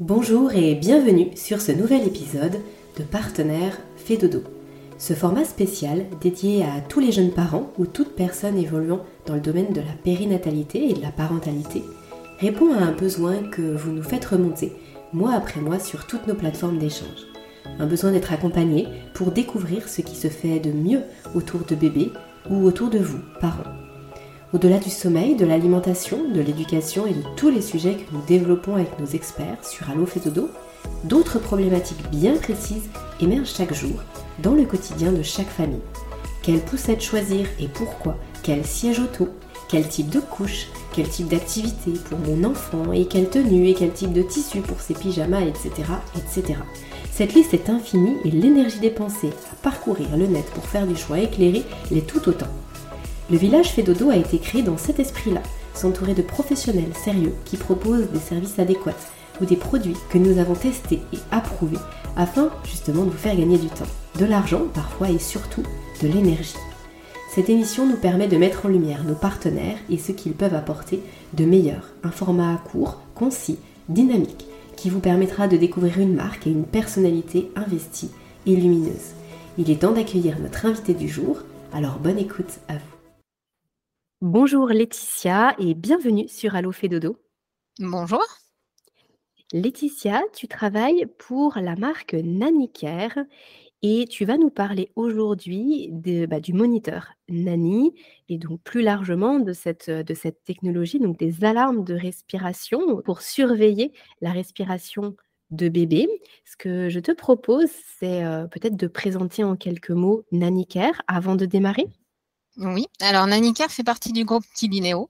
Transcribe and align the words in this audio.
Bonjour 0.00 0.54
et 0.54 0.76
bienvenue 0.76 1.28
sur 1.34 1.60
ce 1.60 1.72
nouvel 1.72 2.06
épisode 2.06 2.56
de 2.96 3.02
Partenaire 3.02 3.76
Fait. 3.96 4.18
Ce 4.96 5.12
format 5.12 5.44
spécial 5.44 6.06
dédié 6.22 6.64
à 6.64 6.80
tous 6.80 7.00
les 7.00 7.12
jeunes 7.12 7.32
parents 7.32 7.70
ou 7.76 7.84
toute 7.84 8.16
personne 8.16 8.56
évoluant 8.56 9.04
dans 9.26 9.34
le 9.34 9.42
domaine 9.42 9.74
de 9.74 9.82
la 9.82 9.92
périnatalité 10.02 10.88
et 10.88 10.94
de 10.94 11.02
la 11.02 11.10
parentalité 11.10 11.82
répond 12.38 12.72
à 12.72 12.78
un 12.78 12.92
besoin 12.92 13.42
que 13.50 13.76
vous 13.76 13.92
nous 13.92 14.02
faites 14.02 14.24
remonter 14.24 14.72
mois 15.12 15.34
après 15.34 15.60
mois 15.60 15.78
sur 15.78 16.06
toutes 16.06 16.26
nos 16.26 16.34
plateformes 16.34 16.78
d'échange. 16.78 17.26
Un 17.78 17.86
besoin 17.86 18.12
d'être 18.12 18.32
accompagné 18.32 18.88
pour 19.12 19.32
découvrir 19.32 19.86
ce 19.86 20.00
qui 20.00 20.16
se 20.16 20.28
fait 20.28 20.60
de 20.60 20.72
mieux 20.72 21.02
autour 21.34 21.60
de 21.66 21.74
bébés 21.74 22.10
ou 22.48 22.64
autour 22.64 22.88
de 22.88 23.00
vous, 23.00 23.20
parents. 23.38 23.89
Au-delà 24.52 24.78
du 24.78 24.90
sommeil, 24.90 25.36
de 25.36 25.44
l'alimentation, 25.46 26.28
de 26.28 26.40
l'éducation 26.40 27.06
et 27.06 27.12
de 27.12 27.22
tous 27.36 27.50
les 27.50 27.62
sujets 27.62 27.94
que 27.94 28.12
nous 28.12 28.22
développons 28.26 28.74
avec 28.74 28.98
nos 28.98 29.06
experts 29.06 29.64
sur 29.64 29.88
Allo 29.88 30.08
Dodo, 30.24 30.48
d'autres 31.04 31.38
problématiques 31.38 32.10
bien 32.10 32.34
précises 32.36 32.90
émergent 33.20 33.54
chaque 33.54 33.72
jour 33.72 34.02
dans 34.42 34.54
le 34.54 34.64
quotidien 34.64 35.12
de 35.12 35.22
chaque 35.22 35.48
famille. 35.48 35.78
Quelle 36.42 36.58
poussette 36.60 37.00
choisir 37.00 37.46
et 37.60 37.68
pourquoi? 37.68 38.16
Quel 38.42 38.66
siège 38.66 38.98
auto? 38.98 39.28
Quel 39.68 39.86
type 39.86 40.10
de 40.10 40.18
couche? 40.18 40.66
Quel 40.92 41.08
type 41.08 41.28
d'activité 41.28 41.92
pour 42.08 42.18
mon 42.18 42.42
enfant? 42.42 42.92
Et 42.92 43.04
quelle 43.04 43.30
tenue? 43.30 43.68
Et 43.68 43.74
quel 43.74 43.92
type 43.92 44.12
de 44.12 44.22
tissu 44.22 44.62
pour 44.62 44.80
ses 44.80 44.94
pyjamas? 44.94 45.42
Etc. 45.42 45.70
etc. 46.16 46.58
Cette 47.12 47.34
liste 47.34 47.54
est 47.54 47.70
infinie 47.70 48.16
et 48.24 48.32
l'énergie 48.32 48.80
dépensée 48.80 49.30
à 49.52 49.54
parcourir 49.62 50.16
le 50.16 50.26
net 50.26 50.46
pour 50.54 50.64
faire 50.64 50.88
du 50.88 50.96
choix 50.96 51.20
éclairé 51.20 51.62
l'est 51.92 52.06
tout 52.06 52.28
autant. 52.28 52.48
Le 53.30 53.36
village 53.36 53.70
fait 53.70 53.84
dodo 53.84 54.10
a 54.10 54.16
été 54.16 54.38
créé 54.38 54.62
dans 54.62 54.76
cet 54.76 54.98
esprit-là, 54.98 55.42
s'entourer 55.72 56.14
de 56.14 56.22
professionnels 56.22 56.94
sérieux 56.94 57.32
qui 57.44 57.56
proposent 57.56 58.10
des 58.10 58.18
services 58.18 58.58
adéquats 58.58 58.96
ou 59.40 59.44
des 59.44 59.56
produits 59.56 59.96
que 60.10 60.18
nous 60.18 60.38
avons 60.38 60.54
testés 60.54 61.00
et 61.12 61.18
approuvés 61.30 61.78
afin 62.16 62.50
justement 62.64 63.04
de 63.04 63.10
vous 63.10 63.16
faire 63.16 63.36
gagner 63.36 63.56
du 63.56 63.68
temps, 63.68 63.86
de 64.18 64.24
l'argent 64.24 64.62
parfois 64.74 65.10
et 65.10 65.20
surtout 65.20 65.62
de 66.02 66.08
l'énergie. 66.08 66.56
Cette 67.32 67.48
émission 67.48 67.86
nous 67.86 67.96
permet 67.96 68.26
de 68.26 68.36
mettre 68.36 68.66
en 68.66 68.68
lumière 68.68 69.04
nos 69.04 69.14
partenaires 69.14 69.78
et 69.88 69.98
ce 69.98 70.10
qu'ils 70.10 70.32
peuvent 70.32 70.56
apporter 70.56 71.00
de 71.34 71.44
meilleur, 71.44 71.84
un 72.02 72.10
format 72.10 72.60
court, 72.72 73.00
concis, 73.14 73.58
dynamique, 73.88 74.46
qui 74.76 74.90
vous 74.90 74.98
permettra 74.98 75.46
de 75.46 75.56
découvrir 75.56 76.00
une 76.00 76.16
marque 76.16 76.48
et 76.48 76.50
une 76.50 76.64
personnalité 76.64 77.52
investie 77.54 78.10
et 78.46 78.56
lumineuse. 78.56 79.14
Il 79.56 79.70
est 79.70 79.82
temps 79.82 79.92
d'accueillir 79.92 80.40
notre 80.40 80.66
invité 80.66 80.94
du 80.94 81.08
jour, 81.08 81.38
alors 81.72 81.98
bonne 82.00 82.18
écoute 82.18 82.58
à 82.68 82.74
vous. 82.74 82.99
Bonjour 84.22 84.68
Laetitia 84.68 85.54
et 85.58 85.72
bienvenue 85.72 86.28
sur 86.28 86.54
Allo 86.54 86.72
Fait 86.72 86.88
Dodo. 86.88 87.16
Bonjour. 87.78 88.22
Laetitia, 89.54 90.20
tu 90.34 90.46
travailles 90.46 91.06
pour 91.16 91.56
la 91.56 91.74
marque 91.74 92.12
Nanicare 92.12 93.18
et 93.80 94.04
tu 94.10 94.26
vas 94.26 94.36
nous 94.36 94.50
parler 94.50 94.92
aujourd'hui 94.94 95.88
bah, 96.28 96.38
du 96.38 96.52
moniteur 96.52 97.14
Nani 97.30 97.94
et 98.28 98.36
donc 98.36 98.60
plus 98.62 98.82
largement 98.82 99.38
de 99.38 99.54
cette, 99.54 99.88
de 99.88 100.12
cette 100.12 100.44
technologie, 100.44 100.98
donc 100.98 101.16
des 101.18 101.42
alarmes 101.42 101.82
de 101.82 101.94
respiration 101.94 103.00
pour 103.00 103.22
surveiller 103.22 103.90
la 104.20 104.32
respiration 104.32 105.16
de 105.50 105.70
bébé. 105.70 106.06
Ce 106.44 106.58
que 106.58 106.90
je 106.90 107.00
te 107.00 107.12
propose, 107.12 107.70
c'est 107.98 108.22
euh, 108.22 108.46
peut-être 108.48 108.76
de 108.76 108.86
présenter 108.86 109.44
en 109.44 109.56
quelques 109.56 109.88
mots 109.88 110.26
Nanicare 110.30 111.00
avant 111.08 111.36
de 111.36 111.46
démarrer. 111.46 111.86
Oui, 112.62 112.88
alors 113.00 113.26
Nanicare 113.26 113.70
fait 113.70 113.82
partie 113.82 114.12
du 114.12 114.26
groupe 114.26 114.44
Tibineo. 114.52 115.08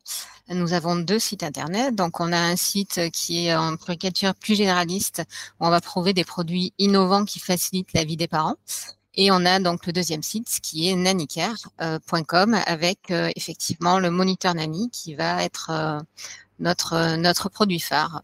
Nous 0.51 0.73
avons 0.73 0.95
deux 0.95 1.19
sites 1.19 1.43
internet. 1.43 1.97
Donc, 1.97 2.21
on 2.21 2.33
a 2.33 2.39
un 2.39 2.55
site 2.55 3.11
qui 3.13 3.49
est 3.49 3.57
en 3.57 3.77
caricature 3.77 4.37
plus 4.37 4.55
généraliste 4.55 5.25
où 5.59 5.67
on 5.67 5.71
va 5.71 5.81
trouver 5.81 6.13
des 6.13 6.23
produits 6.23 6.73
innovants 6.79 7.25
qui 7.25 7.41
facilitent 7.41 7.93
la 7.93 8.05
vie 8.05 8.17
des 8.17 8.29
parents. 8.29 8.55
Et 9.15 9.33
on 9.33 9.45
a 9.45 9.59
donc 9.59 9.85
le 9.87 9.93
deuxième 9.93 10.23
site 10.23 10.61
qui 10.63 10.89
est 10.89 10.95
nanicare.com 10.95 12.57
avec 12.67 13.11
euh, 13.11 13.31
effectivement 13.35 13.99
le 13.99 14.13
moniteur 14.13 14.55
Nani 14.55 14.89
qui 14.91 15.17
va 15.17 15.43
être 15.43 15.71
euh, 15.71 15.99
notre, 16.61 17.17
notre 17.17 17.49
produit 17.49 17.81
phare. 17.81 18.23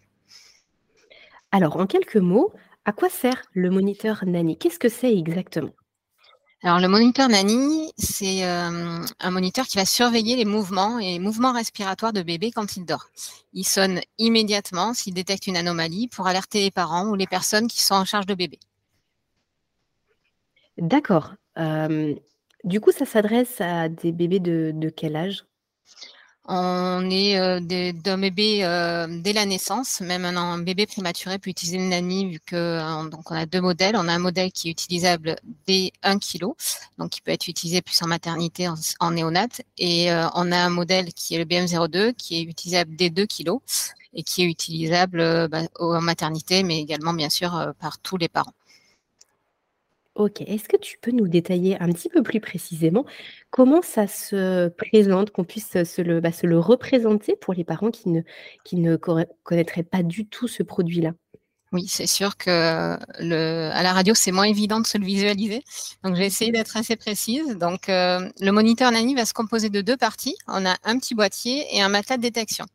Alors, 1.51 1.79
en 1.79 1.87
quelques 1.87 2.17
mots, 2.17 2.53
à 2.85 2.93
quoi 2.93 3.09
sert 3.09 3.43
le 3.55 3.71
moniteur 3.71 4.23
Nani 4.25 4.57
Qu'est-ce 4.57 4.79
que 4.79 4.89
c'est 4.89 5.13
exactement? 5.13 5.73
Alors, 6.63 6.81
le 6.81 6.89
moniteur 6.89 7.29
Nani, 7.29 7.93
c'est 7.99 8.45
euh, 8.45 9.05
un 9.21 9.31
moniteur 9.31 9.67
qui 9.67 9.77
va 9.77 9.85
surveiller 9.85 10.37
les 10.37 10.47
mouvements 10.47 10.99
et 10.99 11.13
les 11.13 11.19
mouvements 11.19 11.53
respiratoires 11.53 12.15
de 12.15 12.23
bébé 12.23 12.51
quand 12.51 12.77
il 12.77 12.87
dort. 12.87 13.09
Il 13.53 13.65
sonne 13.65 14.01
immédiatement 14.19 14.95
s'il 14.95 15.13
détecte 15.13 15.47
une 15.47 15.57
anomalie 15.57 16.09
pour 16.09 16.27
alerter 16.27 16.63
les 16.63 16.71
parents 16.71 17.09
ou 17.09 17.15
les 17.15 17.27
personnes 17.27 17.69
qui 17.69 17.83
sont 17.83 17.95
en 17.95 18.07
charge 18.07 18.27
de 18.27 18.35
bébé. 18.35 18.59
D'accord. 20.79 21.35
Euh, 21.59 22.15
du 22.65 22.81
coup, 22.81 22.91
ça 22.91 23.05
s'adresse 23.05 23.61
à 23.61 23.89
des 23.91 24.13
bébés 24.13 24.41
de 24.41 24.89
quel 24.89 25.15
âge? 25.15 25.45
On 26.49 27.11
est 27.11 27.39
euh, 27.39 27.61
d'un 27.93 28.19
bébé 28.19 28.61
euh, 28.63 29.07
dès 29.09 29.33
la 29.33 29.47
naissance, 29.47 30.01
même 30.01 30.25
un, 30.25 30.59
bébé 30.59 30.87
prématuré 30.87 31.39
peut 31.39 31.51
utiliser 31.51 31.77
une 31.77 31.89
nanny 31.89 32.31
vu 32.31 32.41
que 32.41 32.55
euh, 32.57 33.09
donc 33.09 33.31
on 33.31 33.35
a 33.35 33.47
deux 33.47 33.61
modèles. 33.61 33.97
On 33.97 34.07
a 34.09 34.13
un 34.13 34.19
modèle 34.19 34.53
qui 34.53 34.69
est 34.69 34.71
utilisable 34.71 35.37
dès 35.67 35.93
1 36.03 36.19
kg, 36.19 36.53
donc 36.99 37.11
qui 37.11 37.21
peut 37.21 37.33
être 37.33 37.49
utilisé 37.49 37.83
plus 37.83 38.01
en 38.03 38.07
maternité, 38.07 38.69
en, 38.69 38.75
en 39.01 39.11
néonate, 39.11 39.63
et 39.79 40.11
on 40.35 40.53
a 40.53 40.59
un 40.59 40.71
modèle 40.71 41.13
qui 41.13 41.35
est 41.35 41.39
le 41.39 41.45
BM02 41.45 42.15
qui 42.15 42.39
est 42.39 42.43
utilisable 42.43 42.95
dès 42.97 43.11
2 43.11 43.27
kg 43.27 43.59
et 44.15 44.23
qui 44.23 44.43
est 44.43 44.47
utilisable 44.47 45.49
bah, 45.49 45.63
en 45.79 46.01
maternité, 46.01 46.63
mais 46.63 46.79
également 46.81 47.13
bien 47.13 47.31
sûr 47.31 47.73
par 47.81 47.99
tous 47.99 48.17
les 48.17 48.29
parents. 48.29 48.55
OK. 50.17 50.41
Est-ce 50.41 50.69
que 50.69 50.77
tu 50.77 50.99
peux 50.99 51.11
nous 51.11 51.29
détailler 51.29 51.81
un 51.81 51.91
petit 51.93 52.09
peu 52.09 52.23
plus 52.23 52.41
précisément 52.41 53.05
comment 53.51 53.83
ça 53.83 54.07
se 54.07 54.69
présente, 54.69 55.31
qu'on 55.31 55.45
puisse 55.45 55.83
se 55.85 56.03
le, 56.03 56.21
bah, 56.21 56.31
représenter 56.61 57.37
pour 57.37 57.55
les 57.55 57.65
parents 57.65 57.91
qui 57.91 58.09
ne, 58.09 58.97
connaîtraient 59.45 59.83
pas 59.83 60.03
du 60.03 60.27
tout 60.27 60.49
ce 60.49 60.63
produit-là? 60.63 61.13
Oui, 61.73 61.87
c'est 61.89 62.07
sûr 62.07 62.37
que 62.37 62.51
à 62.51 63.83
la 63.83 63.93
radio, 63.93 64.15
c'est 64.15 64.33
moins 64.33 64.45
évident 64.45 64.81
de 64.81 64.87
se 64.87 64.99
le 64.99 65.05
visualiser. 65.05 65.63
Donc, 66.05 66.15
je 66.15 66.21
vais 66.21 66.27
essayer 66.27 66.53
d'être 66.53 66.77
assez 66.77 66.97
précise. 66.97 67.57
Donc, 67.59 67.89
euh, 67.89 68.31
le 68.41 68.51
moniteur 68.53 68.93
Nani 68.93 69.15
va 69.15 69.27
se 69.27 69.35
composer 69.35 69.69
de 69.69 69.81
deux 69.81 69.97
parties. 69.97 70.37
On 70.47 70.65
a 70.65 70.77
un 70.85 70.99
petit 70.99 71.15
boîtier 71.15 71.67
et 71.73 71.83
un 71.83 71.89
matelas 71.89 72.17
de 72.17 72.23
détection. 72.23 72.67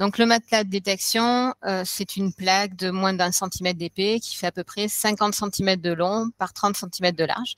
Donc 0.00 0.16
le 0.16 0.24
matelas 0.24 0.64
de 0.64 0.70
détection, 0.70 1.52
euh, 1.66 1.82
c'est 1.84 2.16
une 2.16 2.32
plaque 2.32 2.74
de 2.74 2.90
moins 2.90 3.12
d'un 3.12 3.32
centimètre 3.32 3.78
d'épais 3.78 4.18
qui 4.18 4.34
fait 4.34 4.46
à 4.46 4.52
peu 4.52 4.64
près 4.64 4.88
50 4.88 5.34
cm 5.34 5.76
de 5.76 5.92
long 5.92 6.30
par 6.38 6.54
30 6.54 6.74
cm 6.74 7.12
de 7.12 7.24
large. 7.24 7.54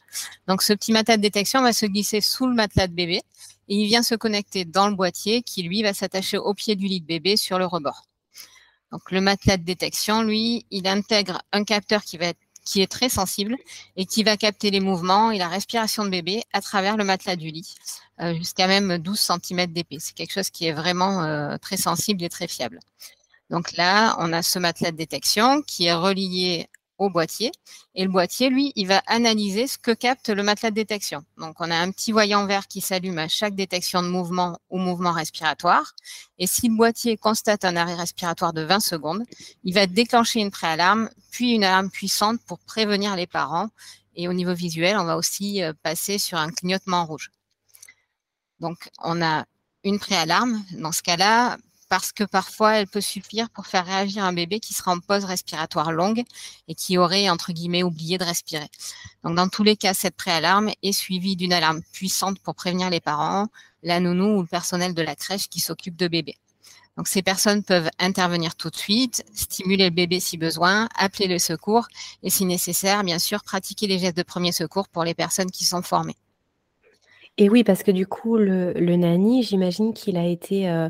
Donc 0.49 0.61
ce 0.63 0.73
petit 0.73 0.91
matelas 0.91 1.19
de 1.19 1.23
détection 1.23 1.63
va 1.63 1.73
se 1.73 1.87
glisser 1.87 2.21
sous 2.21 2.49
le 2.49 2.55
matelas 2.55 2.89
de 2.89 2.95
bébé 2.95 3.23
et 3.69 3.77
il 3.77 3.87
vient 3.87 4.03
se 4.03 4.17
connecter 4.17 4.65
dans 4.65 4.89
le 4.89 4.97
boîtier 4.97 5.43
qui 5.43 5.63
lui 5.63 5.85
va 5.85 5.95
s'attacher 5.95 6.37
au 6.37 6.53
pied 6.53 6.75
du 6.75 6.87
lit 6.87 7.01
de 7.01 7.07
bébé 7.07 7.37
sur 7.37 7.61
le 7.61 7.65
rebord. 7.65 8.09
Donc 8.91 9.13
le 9.13 9.21
matelas 9.21 9.57
de 9.57 9.63
détection, 9.63 10.23
lui, 10.23 10.67
il 10.73 10.89
intègre 10.89 11.43
un 11.53 11.63
capteur 11.63 12.03
qui 12.03 12.19
va 12.19 12.27
être 12.27 12.42
qui 12.65 12.83
est 12.83 12.91
très 12.91 13.09
sensible 13.09 13.57
et 13.97 14.07
qui 14.07 14.23
va 14.23 14.37
capter 14.37 14.71
les 14.71 14.81
mouvements 14.81 15.31
et 15.31 15.39
la 15.39 15.49
respiration 15.49 16.05
de 16.05 16.11
bébé 16.11 16.43
à 16.53 16.61
travers 16.61 16.97
le 16.97 17.05
matelas 17.05 17.37
du 17.37 17.51
lit, 17.51 17.75
euh, 18.21 18.35
jusqu'à 18.35 18.67
même 18.67 18.99
12 18.99 19.19
cm 19.19 19.67
d'épais. 19.67 19.97
C'est 19.99 20.15
quelque 20.15 20.33
chose 20.33 20.51
qui 20.51 20.67
est 20.67 20.73
vraiment 20.73 21.23
euh, 21.23 21.57
très 21.59 21.77
sensible 21.77 22.23
et 22.23 22.29
très 22.29 22.49
fiable. 22.49 22.79
Donc 23.51 23.73
là, 23.73 24.17
on 24.19 24.33
a 24.33 24.43
ce 24.43 24.59
matelas 24.59 24.93
de 24.93 24.97
détection 24.97 25.63
qui 25.63 25.87
est 25.87 25.95
relié 25.95 26.69
au 27.03 27.11
boîtier. 27.11 27.53
Et 27.95 28.05
le 28.05 28.11
boîtier, 28.11 28.49
lui, 28.49 28.73
il 28.77 28.87
va 28.87 29.03
analyser 29.07 29.67
ce 29.67 29.79
que 29.79 29.91
capte 29.91 30.29
le 30.29 30.43
matelas 30.43 30.71
de 30.71 30.77
détection. 30.77 31.25
Donc, 31.37 31.57
on 31.59 31.71
a 31.71 31.77
un 31.77 31.91
petit 31.91 32.13
voyant 32.13 32.47
vert 32.47 32.67
qui 32.69 32.81
s'allume 32.81 33.19
à 33.19 33.29
chaque 33.29 33.55
détection 33.55 34.03
de 34.03 34.09
mouvement 34.09 34.59
ou 34.71 34.79
mouvement 34.79 35.13
respiratoire. 35.13 35.95
Et 36.39 36.47
si 36.47 36.69
le 36.69 36.77
boîtier 36.77 37.17
constate 37.17 37.65
un 37.65 37.77
arrêt 37.77 37.95
respiratoire 37.95 38.53
de 38.53 38.63
20 38.63 38.81
secondes, 38.81 39.25
il 39.65 39.75
va 39.75 39.87
déclencher 39.87 40.41
une 40.41 40.51
préalarme, 40.51 41.11
puis 41.31 41.53
une 41.53 41.65
alarme 41.65 41.91
puissante 41.91 42.41
pour 42.47 42.59
prévenir 42.61 43.17
les 43.17 43.27
parents. 43.27 43.69
Et 44.15 44.29
au 44.29 44.33
niveau 44.33 44.55
visuel, 44.55 44.97
on 44.97 45.05
va 45.05 45.17
aussi 45.17 45.63
euh, 45.63 45.73
passer 45.83 46.19
sur 46.19 46.39
un 46.39 46.51
clignotement 46.51 47.07
rouge. 47.07 47.31
Donc, 48.61 48.91
on 49.03 49.21
a 49.23 49.45
une 49.85 49.99
préalarme. 49.99 50.63
Dans 50.73 50.93
ce 50.93 51.03
cas-là, 51.03 51.59
parce 51.93 52.11
que 52.11 52.25
parfois 52.25 52.77
elle 52.77 52.87
peut 52.87 53.03
suffire 53.03 53.51
pour 53.51 53.67
faire 53.67 53.85
réagir 53.85 54.25
un 54.25 54.33
bébé 54.33 54.61
qui 54.61 54.73
sera 54.73 54.93
en 54.93 55.01
pause 55.01 55.27
respiratoire 55.27 55.93
longue 55.93 56.23
et 56.67 56.75
qui 56.75 56.97
aurait, 56.97 57.29
entre 57.29 57.53
guillemets, 57.53 57.83
oublié 57.83 58.17
de 58.17 58.25
respirer. 58.25 58.69
Donc 59.25 59.37
dans 59.37 59.51
tous 59.51 59.63
les 59.63 59.77
cas, 59.77 59.93
cette 59.93 60.17
préalarme 60.17 60.71
est 60.83 60.93
suivie 60.93 61.37
d'une 61.37 61.53
alarme 61.53 61.83
puissante 61.93 62.39
pour 62.39 62.55
prévenir 62.55 62.89
les 62.89 63.01
parents, 63.01 63.49
la 63.83 64.01
nounou 64.01 64.39
ou 64.39 64.41
le 64.41 64.47
personnel 64.47 64.95
de 64.95 65.03
la 65.03 65.15
crèche 65.15 65.51
qui 65.51 65.61
s'occupe 65.61 65.95
de 65.95 66.09
bébé. 66.09 66.39
Donc 66.97 67.09
ces 67.09 67.21
personnes 67.21 67.63
peuvent 67.63 67.91
intervenir 67.99 68.55
tout 68.55 68.71
de 68.71 68.77
suite, 68.77 69.23
stimuler 69.35 69.91
le 69.91 69.95
bébé 69.95 70.19
si 70.19 70.39
besoin, 70.39 70.89
appeler 70.97 71.29
le 71.29 71.39
secours 71.39 71.89
et 72.23 72.31
si 72.31 72.47
nécessaire, 72.47 73.05
bien 73.05 73.19
sûr, 73.19 73.43
pratiquer 73.43 73.87
les 73.87 73.99
gestes 73.99 74.17
de 74.17 74.23
premier 74.23 74.53
secours 74.53 74.89
pour 74.89 75.05
les 75.05 75.13
personnes 75.13 75.51
qui 75.51 75.67
sont 75.67 75.83
formées. 75.83 76.17
Et 77.37 77.51
oui, 77.51 77.65
parce 77.65 77.83
que 77.83 77.91
du 77.91 78.07
coup, 78.07 78.39
le, 78.39 78.73
le 78.73 78.97
nani, 78.97 79.43
j'imagine 79.43 79.93
qu'il 79.93 80.17
a 80.17 80.25
été 80.25 80.71
euh, 80.71 80.89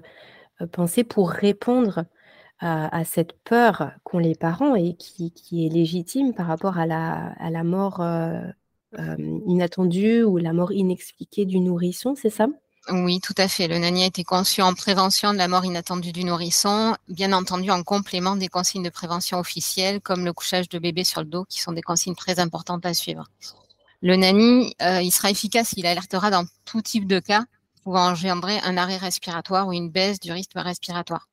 pensé 0.66 1.04
pour 1.04 1.30
répondre 1.30 2.04
à, 2.62 3.04
cette 3.04 3.32
peur 3.42 3.90
qu'ont 4.04 4.18
les 4.18 4.36
parents 4.36 4.76
et 4.76 4.94
qui, 4.94 5.66
est 5.66 5.68
légitime 5.68 6.32
par 6.32 6.46
rapport 6.46 6.78
à 6.78 6.86
la, 6.86 7.64
mort 7.64 8.00
euh, 8.00 8.40
euh, 8.98 9.16
inattendue 9.46 10.22
ou 10.22 10.38
la 10.38 10.52
mort 10.52 10.70
inexpliquée 10.70 11.44
du 11.44 11.58
nourrisson, 11.58 12.14
c'est 12.14 12.30
ça? 12.30 12.46
Oui, 12.90 13.20
tout 13.20 13.34
à 13.36 13.46
fait. 13.46 13.68
Le 13.68 13.78
NANI 13.78 14.04
a 14.04 14.06
été 14.06 14.24
conçu 14.24 14.60
en 14.60 14.74
prévention 14.74 15.32
de 15.32 15.38
la 15.38 15.46
mort 15.46 15.64
inattendue 15.64 16.12
du 16.12 16.24
nourrisson, 16.24 16.96
bien 17.08 17.32
entendu 17.32 17.70
en 17.70 17.82
complément 17.82 18.36
des 18.36 18.48
consignes 18.48 18.82
de 18.82 18.90
prévention 18.90 19.38
officielles 19.38 20.00
comme 20.00 20.24
le 20.24 20.32
couchage 20.32 20.68
de 20.68 20.78
bébé 20.78 21.04
sur 21.04 21.20
le 21.20 21.26
dos, 21.26 21.44
qui 21.44 21.60
sont 21.60 21.72
des 21.72 21.82
consignes 21.82 22.16
très 22.16 22.40
importantes 22.40 22.84
à 22.86 22.94
suivre. 22.94 23.24
Le 24.02 24.16
NANI, 24.16 24.74
euh, 24.82 25.00
il 25.00 25.12
sera 25.12 25.30
efficace, 25.30 25.74
il 25.76 25.86
alertera 25.86 26.30
dans 26.30 26.44
tout 26.64 26.82
type 26.82 27.06
de 27.06 27.20
cas 27.20 27.44
pouvant 27.82 28.10
engendrer 28.10 28.58
un 28.60 28.76
arrêt 28.76 28.96
respiratoire 28.96 29.68
ou 29.68 29.72
une 29.72 29.90
baisse 29.90 30.20
du 30.20 30.32
rythme 30.32 30.58
respiratoire. 30.58 31.28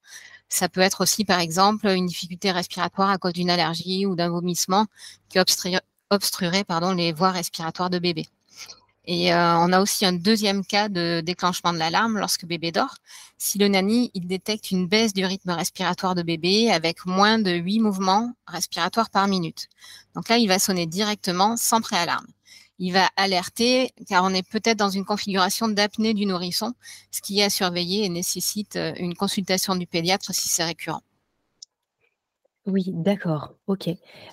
Ça 0.49 0.67
peut 0.67 0.81
être 0.81 1.01
aussi, 1.01 1.25
par 1.25 1.39
exemple, 1.39 1.87
une 1.87 2.07
difficulté 2.07 2.51
respiratoire 2.51 3.09
à 3.09 3.17
cause 3.17 3.33
d'une 3.33 3.49
allergie 3.49 4.05
ou 4.05 4.15
d'un 4.15 4.29
vomissement 4.29 4.87
qui 5.29 5.39
obstruerait, 5.39 6.63
pardon, 6.63 6.93
les 6.93 7.13
voies 7.13 7.31
respiratoires 7.31 7.89
de 7.89 7.99
bébé. 7.99 8.27
Et 9.05 9.33
euh, 9.33 9.57
on 9.57 9.71
a 9.71 9.81
aussi 9.81 10.05
un 10.05 10.13
deuxième 10.13 10.63
cas 10.63 10.87
de 10.87 11.21
déclenchement 11.25 11.73
de 11.73 11.79
l'alarme 11.79 12.19
lorsque 12.19 12.45
bébé 12.45 12.71
dort. 12.71 12.95
Si 13.37 13.57
le 13.57 13.67
nani 13.67 14.11
il 14.13 14.27
détecte 14.27 14.69
une 14.71 14.87
baisse 14.87 15.13
du 15.13 15.25
rythme 15.25 15.51
respiratoire 15.51 16.13
de 16.13 16.21
bébé 16.21 16.69
avec 16.71 17.05
moins 17.05 17.39
de 17.39 17.51
8 17.51 17.79
mouvements 17.79 18.33
respiratoires 18.45 19.09
par 19.09 19.27
minute. 19.27 19.67
Donc 20.15 20.29
là, 20.29 20.37
il 20.37 20.47
va 20.47 20.59
sonner 20.59 20.85
directement 20.85 21.57
sans 21.57 21.81
préalarme 21.81 22.27
il 22.79 22.93
va 22.93 23.09
alerter 23.17 23.91
car 24.07 24.23
on 24.23 24.33
est 24.33 24.47
peut-être 24.47 24.77
dans 24.77 24.89
une 24.89 25.05
configuration 25.05 25.67
d'apnée 25.67 26.13
du 26.13 26.25
nourrisson, 26.25 26.73
ce 27.11 27.21
qui 27.21 27.39
est 27.39 27.43
à 27.43 27.49
surveiller 27.49 28.05
et 28.05 28.09
nécessite 28.09 28.77
euh, 28.77 28.93
une 28.97 29.13
consultation 29.13 29.75
du 29.75 29.85
pédiatre 29.85 30.33
si 30.33 30.49
c'est 30.49 30.63
récurrent. 30.63 31.03
Oui, 32.65 32.85
d'accord, 32.87 33.55
ok. 33.67 33.89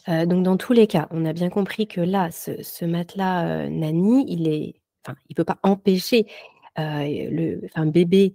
Euh, 0.08 0.26
donc 0.26 0.42
dans 0.42 0.56
tous 0.56 0.72
les 0.72 0.86
cas, 0.86 1.08
on 1.10 1.24
a 1.24 1.32
bien 1.32 1.48
compris 1.48 1.86
que 1.86 2.00
là, 2.00 2.30
ce, 2.30 2.84
matelas 2.84 3.46
euh, 3.46 3.68
Nani, 3.68 4.24
il 4.28 4.48
est, 4.48 4.74
enfin, 5.04 5.16
il 5.28 5.34
peut 5.34 5.44
pas 5.44 5.58
empêcher 5.62 6.26
le, 6.78 7.64
enfin, 7.64 7.86
bébé 7.86 8.34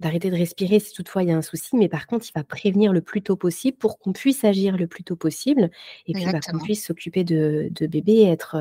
d'arrêter 0.00 0.30
de, 0.30 0.36
respirer 0.36 0.80
si 0.80 0.92
toutefois 0.92 1.22
il 1.22 1.28
y 1.28 1.32
a 1.32 1.36
un 1.36 1.42
souci, 1.42 1.76
mais 1.76 1.88
par 1.88 2.06
contre, 2.06 2.26
il 2.28 2.32
va 2.34 2.44
prévenir 2.44 2.92
le 2.92 3.00
plus 3.00 3.22
tôt 3.22 3.36
possible 3.36 3.76
pour 3.78 3.98
qu'on 3.98 4.12
puisse 4.12 4.44
agir 4.44 4.76
le 4.76 4.86
plus 4.86 5.04
tôt 5.04 5.16
possible 5.16 5.70
et 6.06 6.12
puis 6.12 6.24
bah, 6.24 6.40
qu'on 6.40 6.58
puisse 6.58 6.86
s'occuper 6.86 7.24
de, 7.24 7.68
de, 7.70 7.86
bébé 7.86 8.12
et 8.12 8.28
être, 8.28 8.56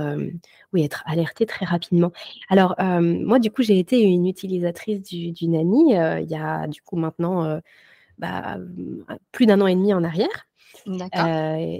oui, 0.74 0.84
être 0.84 1.04
alerté 1.06 1.46
très 1.46 1.66
rapidement. 1.66 2.12
Alors, 2.50 2.76
moi, 2.80 3.40
du 3.40 3.52
coup, 3.52 3.64
j'ai 3.64 3.80
été 3.80 4.02
une 4.02 4.28
utilisatrice 4.28 5.02
du, 5.02 5.32
du 5.32 5.48
Nani 5.48 5.94
il 5.94 6.30
y 6.30 6.36
a 6.36 6.68
du 6.68 6.82
coup 6.82 6.96
maintenant 6.96 7.60
bah, 8.18 8.58
mmh, 8.58 9.18
plus 9.32 9.46
d'un 9.46 9.62
an 9.62 9.68
et 9.68 9.76
demi 9.76 9.94
en 9.94 10.04
arrière. 10.04 10.48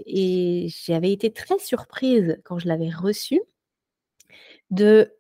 et 0.06 0.68
j'avais 0.86 1.12
été 1.12 1.32
très 1.32 1.60
surprise 1.60 2.40
quand 2.44 2.60
je 2.60 2.68
l'avais 2.68 2.90
reçu 2.90 3.42
de 4.72 5.12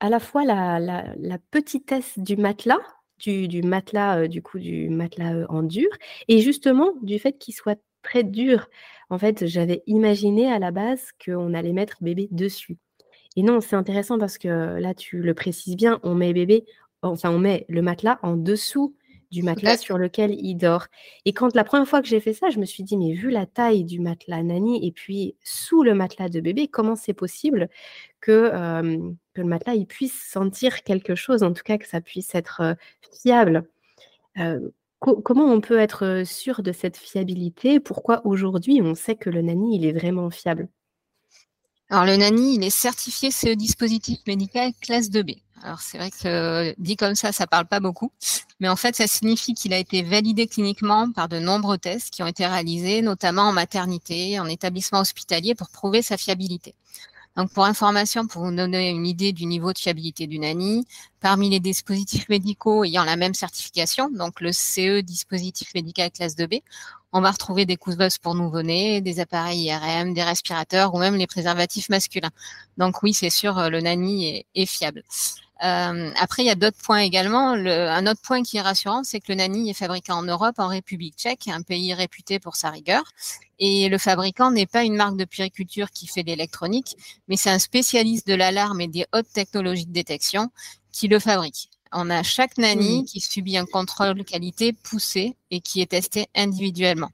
à 0.00 0.08
la 0.08 0.20
fois 0.20 0.44
la 0.44 1.38
petitesse 1.50 2.18
du 2.18 2.36
matelas, 2.36 2.78
du 3.18 3.62
matelas, 3.62 4.28
du 4.28 4.42
coup, 4.42 4.58
du 4.58 4.88
matelas, 4.90 5.46
en 5.48 5.62
dur 5.62 5.88
et 6.28 6.40
justement 6.40 6.92
du 7.02 7.18
fait 7.18 7.38
qu'il 7.38 7.54
soit 7.54 7.80
très 8.02 8.24
dur. 8.24 8.68
En 9.10 9.18
fait, 9.18 9.46
j'avais 9.46 9.82
imaginé 9.86 10.50
à 10.52 10.58
la 10.58 10.70
base 10.70 11.10
qu'on 11.24 11.54
allait 11.54 11.72
mettre 11.72 11.98
bébé 12.02 12.28
dessus 12.30 12.78
et 13.36 13.42
non, 13.42 13.60
c'est 13.60 13.76
intéressant 13.76 14.18
parce 14.18 14.38
que 14.38 14.78
là, 14.78 14.94
tu 14.94 15.20
le 15.20 15.34
précises 15.34 15.76
bien, 15.76 16.00
on 16.02 16.14
met 16.14 16.32
bébé 16.32 16.64
enfin, 17.02 17.30
on 17.30 17.38
met 17.38 17.64
le 17.68 17.82
matelas 17.82 18.18
en 18.22 18.36
dessous 18.36 18.94
du 19.30 19.42
matelas 19.42 19.76
sur 19.76 19.98
lequel 19.98 20.34
il 20.34 20.54
dort. 20.54 20.86
Et 21.26 21.34
quand 21.34 21.54
la 21.54 21.62
première 21.62 21.86
fois 21.86 22.00
que 22.00 22.08
j'ai 22.08 22.20
fait 22.20 22.32
ça, 22.32 22.48
je 22.48 22.58
me 22.58 22.64
suis 22.64 22.82
dit, 22.82 22.96
mais 22.96 23.12
vu 23.12 23.30
la 23.30 23.44
taille 23.44 23.84
du 23.84 24.00
matelas 24.00 24.42
Nani 24.42 24.86
et 24.86 24.90
puis 24.90 25.36
sous 25.44 25.82
le 25.82 25.94
matelas 25.94 26.30
de 26.30 26.40
bébé, 26.40 26.68
comment 26.68 26.96
c'est 26.96 27.12
possible 27.12 27.68
que, 28.20 28.50
le 29.40 29.48
matelas 29.48 29.74
il 29.74 29.86
puisse 29.86 30.20
sentir 30.30 30.82
quelque 30.82 31.14
chose, 31.14 31.42
en 31.42 31.52
tout 31.52 31.62
cas 31.64 31.78
que 31.78 31.88
ça 31.88 32.00
puisse 32.00 32.34
être 32.34 32.76
fiable 33.22 33.64
Comment 35.00 35.44
on 35.44 35.60
peut 35.60 35.78
être 35.78 36.24
sûr 36.24 36.62
de 36.62 36.72
cette 36.72 36.96
fiabilité? 36.96 37.78
Pourquoi 37.78 38.26
aujourd'hui 38.26 38.80
on 38.82 38.96
sait 38.96 39.14
que 39.14 39.30
le 39.30 39.42
Nani 39.42 39.76
il 39.76 39.86
est 39.86 39.92
vraiment 39.92 40.28
fiable? 40.30 40.68
Alors 41.90 42.04
le 42.04 42.16
NANI, 42.16 42.56
il 42.56 42.64
est 42.64 42.70
certifié 42.70 43.30
CE 43.30 43.54
dispositif 43.54 44.18
médical 44.26 44.72
classe 44.82 45.08
2B. 45.08 45.38
Alors 45.62 45.80
c'est 45.80 45.96
vrai 45.96 46.10
que 46.10 46.74
dit 46.78 46.96
comme 46.96 47.14
ça, 47.14 47.32
ça 47.32 47.46
parle 47.46 47.66
pas 47.66 47.80
beaucoup, 47.80 48.12
mais 48.60 48.68
en 48.68 48.76
fait 48.76 48.94
ça 48.94 49.06
signifie 49.06 49.54
qu'il 49.54 49.72
a 49.72 49.78
été 49.78 50.02
validé 50.02 50.46
cliniquement 50.46 51.10
par 51.12 51.28
de 51.28 51.38
nombreux 51.38 51.78
tests 51.78 52.10
qui 52.10 52.22
ont 52.22 52.26
été 52.26 52.46
réalisés, 52.46 53.00
notamment 53.00 53.42
en 53.42 53.52
maternité, 53.52 54.38
en 54.38 54.46
établissement 54.46 55.00
hospitalier, 55.00 55.54
pour 55.54 55.70
prouver 55.70 56.02
sa 56.02 56.18
fiabilité. 56.18 56.74
Donc, 57.38 57.52
pour 57.52 57.64
information, 57.64 58.26
pour 58.26 58.42
vous 58.42 58.50
donner 58.50 58.90
une 58.90 59.06
idée 59.06 59.32
du 59.32 59.46
niveau 59.46 59.72
de 59.72 59.78
fiabilité 59.78 60.26
du 60.26 60.40
NANI, 60.40 60.84
parmi 61.20 61.48
les 61.48 61.60
dispositifs 61.60 62.28
médicaux 62.28 62.82
ayant 62.82 63.04
la 63.04 63.14
même 63.14 63.32
certification, 63.32 64.10
donc 64.10 64.40
le 64.40 64.50
CE 64.50 65.02
dispositif 65.02 65.72
médical 65.72 66.10
classe 66.10 66.34
2B, 66.34 66.64
on 67.12 67.20
va 67.20 67.30
retrouver 67.30 67.64
des 67.64 67.76
cousses 67.76 68.18
pour 68.20 68.34
nouveau-nés, 68.34 69.00
des 69.02 69.20
appareils 69.20 69.66
IRM, 69.66 70.14
des 70.14 70.24
respirateurs 70.24 70.92
ou 70.94 70.98
même 70.98 71.14
les 71.14 71.28
préservatifs 71.28 71.88
masculins. 71.90 72.32
Donc 72.76 73.04
oui, 73.04 73.14
c'est 73.14 73.30
sûr, 73.30 73.70
le 73.70 73.80
NANI 73.80 74.44
est 74.56 74.66
fiable. 74.66 75.04
Euh, 75.64 76.12
après, 76.16 76.42
il 76.42 76.46
y 76.46 76.50
a 76.50 76.54
d'autres 76.54 76.80
points 76.82 77.00
également. 77.00 77.56
Le, 77.56 77.88
un 77.88 78.06
autre 78.06 78.20
point 78.22 78.42
qui 78.42 78.58
est 78.58 78.60
rassurant, 78.60 79.02
c'est 79.02 79.20
que 79.20 79.26
le 79.28 79.36
Nani 79.36 79.70
est 79.70 79.74
fabriqué 79.74 80.12
en 80.12 80.22
Europe, 80.22 80.54
en 80.58 80.68
République 80.68 81.16
tchèque, 81.16 81.48
un 81.48 81.62
pays 81.62 81.92
réputé 81.94 82.38
pour 82.38 82.56
sa 82.56 82.70
rigueur. 82.70 83.02
Et 83.58 83.88
le 83.88 83.98
fabricant 83.98 84.50
n'est 84.52 84.66
pas 84.66 84.84
une 84.84 84.94
marque 84.94 85.16
de 85.16 85.24
puriculture 85.24 85.90
qui 85.90 86.06
fait 86.06 86.22
l'électronique, 86.22 86.96
mais 87.26 87.36
c'est 87.36 87.50
un 87.50 87.58
spécialiste 87.58 88.26
de 88.26 88.34
l'alarme 88.34 88.80
et 88.80 88.88
des 88.88 89.06
hautes 89.12 89.32
technologies 89.32 89.86
de 89.86 89.92
détection 89.92 90.50
qui 90.92 91.08
le 91.08 91.18
fabrique. 91.18 91.70
On 91.92 92.10
a 92.10 92.22
chaque 92.22 92.56
Nani 92.58 93.04
qui 93.04 93.20
subit 93.20 93.56
un 93.56 93.66
contrôle 93.66 94.14
de 94.14 94.22
qualité 94.22 94.72
poussé 94.72 95.34
et 95.50 95.60
qui 95.60 95.80
est 95.80 95.90
testé 95.90 96.26
individuellement. 96.36 97.10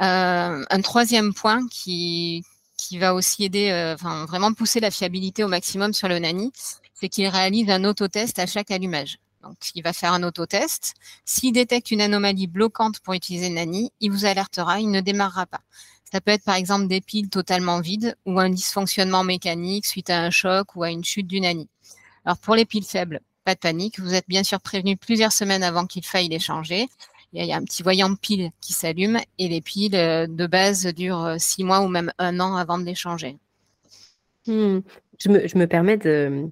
Euh, 0.00 0.64
un 0.68 0.80
troisième 0.80 1.34
point 1.34 1.66
qui, 1.68 2.44
qui 2.76 2.98
va 2.98 3.14
aussi 3.14 3.44
aider, 3.44 3.70
euh, 3.70 3.94
enfin 3.94 4.24
vraiment 4.26 4.52
pousser 4.54 4.80
la 4.80 4.90
fiabilité 4.90 5.44
au 5.44 5.48
maximum 5.48 5.92
sur 5.92 6.08
le 6.08 6.18
Nani, 6.18 6.52
c'est 6.98 7.08
qu'il 7.08 7.28
réalise 7.28 7.70
un 7.70 7.84
autotest 7.84 8.38
à 8.38 8.46
chaque 8.46 8.70
allumage. 8.70 9.18
Donc, 9.42 9.56
il 9.74 9.82
va 9.82 9.92
faire 9.92 10.12
un 10.12 10.24
autotest. 10.24 10.94
S'il 11.24 11.52
détecte 11.52 11.90
une 11.90 12.00
anomalie 12.00 12.48
bloquante 12.48 12.98
pour 13.00 13.14
utiliser 13.14 13.48
Nani, 13.48 13.92
il 14.00 14.10
vous 14.10 14.24
alertera, 14.24 14.80
il 14.80 14.90
ne 14.90 15.00
démarrera 15.00 15.46
pas. 15.46 15.60
Ça 16.10 16.20
peut 16.20 16.32
être 16.32 16.44
par 16.44 16.56
exemple 16.56 16.88
des 16.88 17.00
piles 17.00 17.28
totalement 17.28 17.80
vides 17.80 18.16
ou 18.24 18.40
un 18.40 18.48
dysfonctionnement 18.48 19.24
mécanique 19.24 19.86
suite 19.86 20.10
à 20.10 20.20
un 20.20 20.30
choc 20.30 20.74
ou 20.74 20.82
à 20.82 20.90
une 20.90 21.04
chute 21.04 21.26
du 21.26 21.40
Nani. 21.40 21.68
Alors 22.24 22.38
pour 22.38 22.54
les 22.54 22.64
piles 22.64 22.84
faibles, 22.84 23.20
pas 23.44 23.54
de 23.54 23.60
panique, 23.60 24.00
vous 24.00 24.14
êtes 24.14 24.26
bien 24.26 24.42
sûr 24.42 24.60
prévenu 24.60 24.96
plusieurs 24.96 25.32
semaines 25.32 25.62
avant 25.62 25.86
qu'il 25.86 26.04
faille 26.04 26.28
les 26.28 26.38
changer. 26.38 26.88
Il 27.34 27.44
y 27.44 27.52
a 27.52 27.56
un 27.56 27.64
petit 27.64 27.82
voyant 27.82 28.08
de 28.08 28.16
pile 28.16 28.50
qui 28.60 28.72
s'allume 28.72 29.18
et 29.38 29.48
les 29.48 29.60
piles 29.60 29.94
euh, 29.94 30.26
de 30.26 30.46
base 30.46 30.86
durent 30.86 31.24
euh, 31.24 31.36
six 31.38 31.62
mois 31.62 31.80
ou 31.80 31.88
même 31.88 32.10
un 32.18 32.40
an 32.40 32.56
avant 32.56 32.78
de 32.78 32.84
les 32.84 32.94
changer. 32.94 33.36
Hmm. 34.46 34.80
Je, 35.18 35.28
me, 35.28 35.66
permets 35.66 35.98
de, 35.98 36.48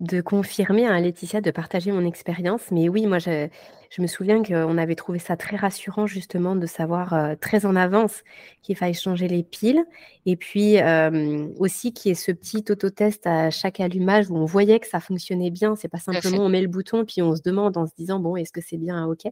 de 0.00 0.20
confirmer 0.20 0.86
à 0.86 1.00
Laetitia, 1.00 1.40
de 1.40 1.50
partager 1.50 1.90
mon 1.92 2.04
expérience. 2.04 2.70
Mais 2.70 2.88
oui, 2.88 3.06
moi, 3.06 3.18
je, 3.18 3.48
je 3.90 4.02
me 4.02 4.06
souviens 4.06 4.42
qu'on 4.42 4.76
avait 4.76 4.94
trouvé 4.94 5.18
ça 5.18 5.36
très 5.36 5.56
rassurant, 5.56 6.06
justement, 6.06 6.56
de 6.56 6.66
savoir 6.66 7.14
euh, 7.14 7.34
très 7.40 7.64
en 7.64 7.74
avance 7.74 8.22
qu'il 8.62 8.76
fallait 8.76 8.92
changer 8.92 9.28
les 9.28 9.42
piles. 9.42 9.84
Et 10.26 10.36
puis 10.36 10.78
euh, 10.80 11.48
aussi 11.58 11.92
qu'il 11.92 12.10
y 12.10 12.12
ait 12.12 12.14
ce 12.14 12.32
petit 12.32 12.64
autotest 12.70 13.26
à 13.26 13.50
chaque 13.50 13.80
allumage 13.80 14.30
où 14.30 14.36
on 14.36 14.44
voyait 14.44 14.78
que 14.78 14.86
ça 14.86 15.00
fonctionnait 15.00 15.50
bien. 15.50 15.74
C'est 15.74 15.88
pas 15.88 15.98
simplement 15.98 16.44
on 16.44 16.48
met 16.48 16.60
le 16.60 16.68
bouton, 16.68 17.04
puis 17.04 17.22
on 17.22 17.34
se 17.34 17.42
demande 17.42 17.76
en 17.76 17.86
se 17.86 17.92
disant, 17.96 18.20
bon, 18.20 18.36
est-ce 18.36 18.52
que 18.52 18.60
c'est 18.60 18.76
bien? 18.76 19.06
OK 19.06 19.24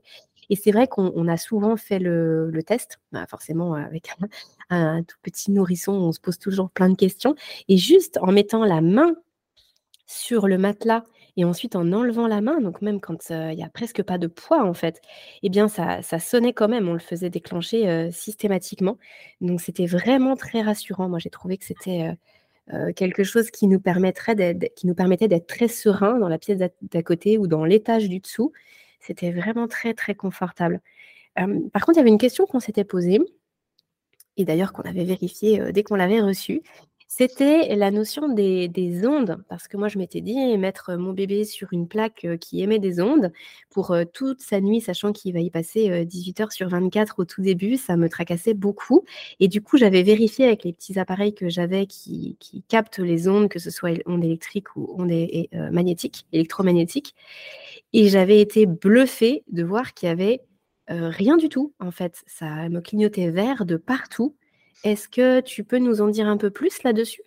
Et 0.49 0.57
c'est 0.57 0.73
vrai 0.73 0.89
qu'on 0.89 1.29
a 1.29 1.37
souvent 1.37 1.77
fait 1.77 1.99
le, 1.99 2.51
test, 2.67 2.99
bah, 3.13 3.27
forcément 3.29 3.75
avec 3.75 4.09
un 4.71 5.03
tout 5.03 5.19
petit 5.23 5.53
nourrisson, 5.53 5.93
on 5.93 6.13
se 6.13 6.21
pose 6.21 6.39
toujours 6.39 6.71
plein 6.71 6.89
de 6.89 6.97
questions. 6.97 7.35
Et 7.69 7.77
juste 7.77 8.19
en 8.23 8.33
mettant 8.33 8.65
la 8.65 8.81
main 8.81 9.15
sur 10.07 10.47
le 10.49 10.59
matelas 10.59 11.05
et 11.37 11.45
ensuite 11.45 11.77
en 11.77 11.93
enlevant 11.93 12.29
la 12.29 12.41
main, 12.41 12.61
donc 12.61 12.81
même 12.81 13.01
quand 13.01 13.29
il 13.29 13.57
n'y 13.57 13.65
a 13.65 13.69
presque 13.69 14.03
pas 14.03 14.17
de 14.17 14.27
poids 14.27 14.65
en 14.65 14.73
fait, 14.73 15.03
eh 15.43 15.51
bien 15.51 15.69
ça, 15.69 16.01
sonnait 16.19 16.55
quand 16.55 16.69
même, 16.69 16.89
on 16.89 16.95
le 16.95 16.99
faisait 16.99 17.29
déclencher 17.29 18.11
systématiquement. 18.11 18.97
Donc 19.43 19.61
c'était 19.61 19.87
vraiment 19.87 20.37
très 20.37 20.63
rassurant. 20.63 21.09
Moi 21.09 21.19
j'ai 21.19 21.29
trouvé 21.29 21.59
que 21.59 21.65
c'était 21.67 22.17
quelque 22.97 23.23
chose 23.23 23.51
qui 23.51 23.67
nous, 23.67 23.81
permettrait 23.81 24.35
qui 24.77 24.87
nous 24.87 24.95
permettait 24.95 25.29
d'être 25.29 25.47
très 25.47 25.69
serein 25.69 26.19
dans 26.19 26.29
la 26.29 26.39
pièce 26.39 26.59
d'à 26.59 27.03
côté 27.03 27.37
ou 27.37 27.47
dans 27.47 27.65
l'étage 27.65 28.09
du 28.09 28.21
dessous. 28.21 28.53
C'était 29.01 29.31
vraiment 29.31 29.69
très 29.69 29.93
très 29.93 30.15
confortable. 30.15 30.81
par 31.35 31.85
contre, 31.85 31.97
il 31.97 31.99
y 31.99 32.01
avait 32.01 32.09
une 32.09 32.19
question 32.19 32.47
qu'on 32.47 32.61
s'était 32.61 32.85
posée, 32.85 33.21
et 34.39 34.45
d'ailleurs 34.45 34.73
qu'on 34.73 34.83
avait 34.83 35.05
vérifiée 35.05 35.71
dès 35.73 35.83
qu'on 35.83 35.97
l'avait 35.97 36.21
reçue, 36.21 36.63
C'était 37.09 37.77
la 37.77 37.93
notion 37.93 38.29
des, 38.29 38.69
ondes, 39.07 39.39
parce 39.49 39.69
que 39.69 39.77
moi 39.77 39.87
je 39.87 39.97
m'étais 39.97 40.21
dit 40.21 40.59
mettre 40.59 40.97
mon 40.97 41.13
bébé 41.13 41.45
sur 41.45 41.73
une 41.73 41.87
plaque 41.87 42.25
euh, 42.25 42.37
qui 42.37 42.63
émet 42.63 42.81
des 42.81 43.01
ondes 43.01 43.33
pour 43.71 43.93
euh, 43.93 44.05
toute 44.13 44.41
sa 44.41 44.61
nuit, 44.61 44.81
sachant 44.81 45.13
qu'il 45.13 45.33
va 45.33 45.39
y 45.39 45.49
passer 45.49 46.05
18 46.05 46.41
euh, 46.41 46.43
heures 46.43 46.53
sur 46.53 46.69
24 46.69 47.21
au 47.21 47.25
tout 47.25 47.43
début, 47.43 47.77
ça 47.77 47.97
me 47.97 48.09
tracassait 48.09 48.55
beaucoup. 48.55 49.05
Et 49.39 49.47
du 49.47 49.63
coup, 49.63 49.77
j'avais 49.77 50.03
vérifié 50.03 50.47
avec 50.47 50.65
les 50.65 50.73
petits 50.73 50.99
appareils 50.99 51.33
que 51.33 51.49
j'avais 51.49 51.87
qui, 51.87 52.37
captent 52.69 52.99
les 52.99 53.29
ondes, 53.29 53.49
que 53.49 53.61
ce 53.61 53.71
soit 53.71 53.91
ondes 54.07 54.25
électriques 54.25 54.75
ou 54.75 54.93
ondes 54.99 55.13
magnétiques, 55.71 56.27
électromagnétiques. 56.33 57.15
Et 57.93 58.09
j'avais 58.09 58.41
été 58.41 58.67
bluffée 58.67 59.45
de 59.53 59.63
voir 59.63 59.95
qu'il 59.95 60.09
y 60.09 60.13
avait 60.13 60.41
rien 60.89 61.37
du 61.37 61.49
tout, 61.49 61.73
en 61.79 61.93
fait. 61.93 62.23
Ça 62.27 62.69
me 62.69 62.81
clignotait 62.81 63.31
vert 63.31 63.65
de 63.65 63.77
partout. 63.77 64.35
Est-ce 64.85 65.09
que 65.09 65.41
tu 65.41 65.65
peux 65.65 65.79
nous 65.79 66.01
en 66.01 66.09
dire 66.09 66.29
un 66.29 66.37
peu 66.37 66.51
plus 66.51 66.83
là-dessus? 66.83 67.23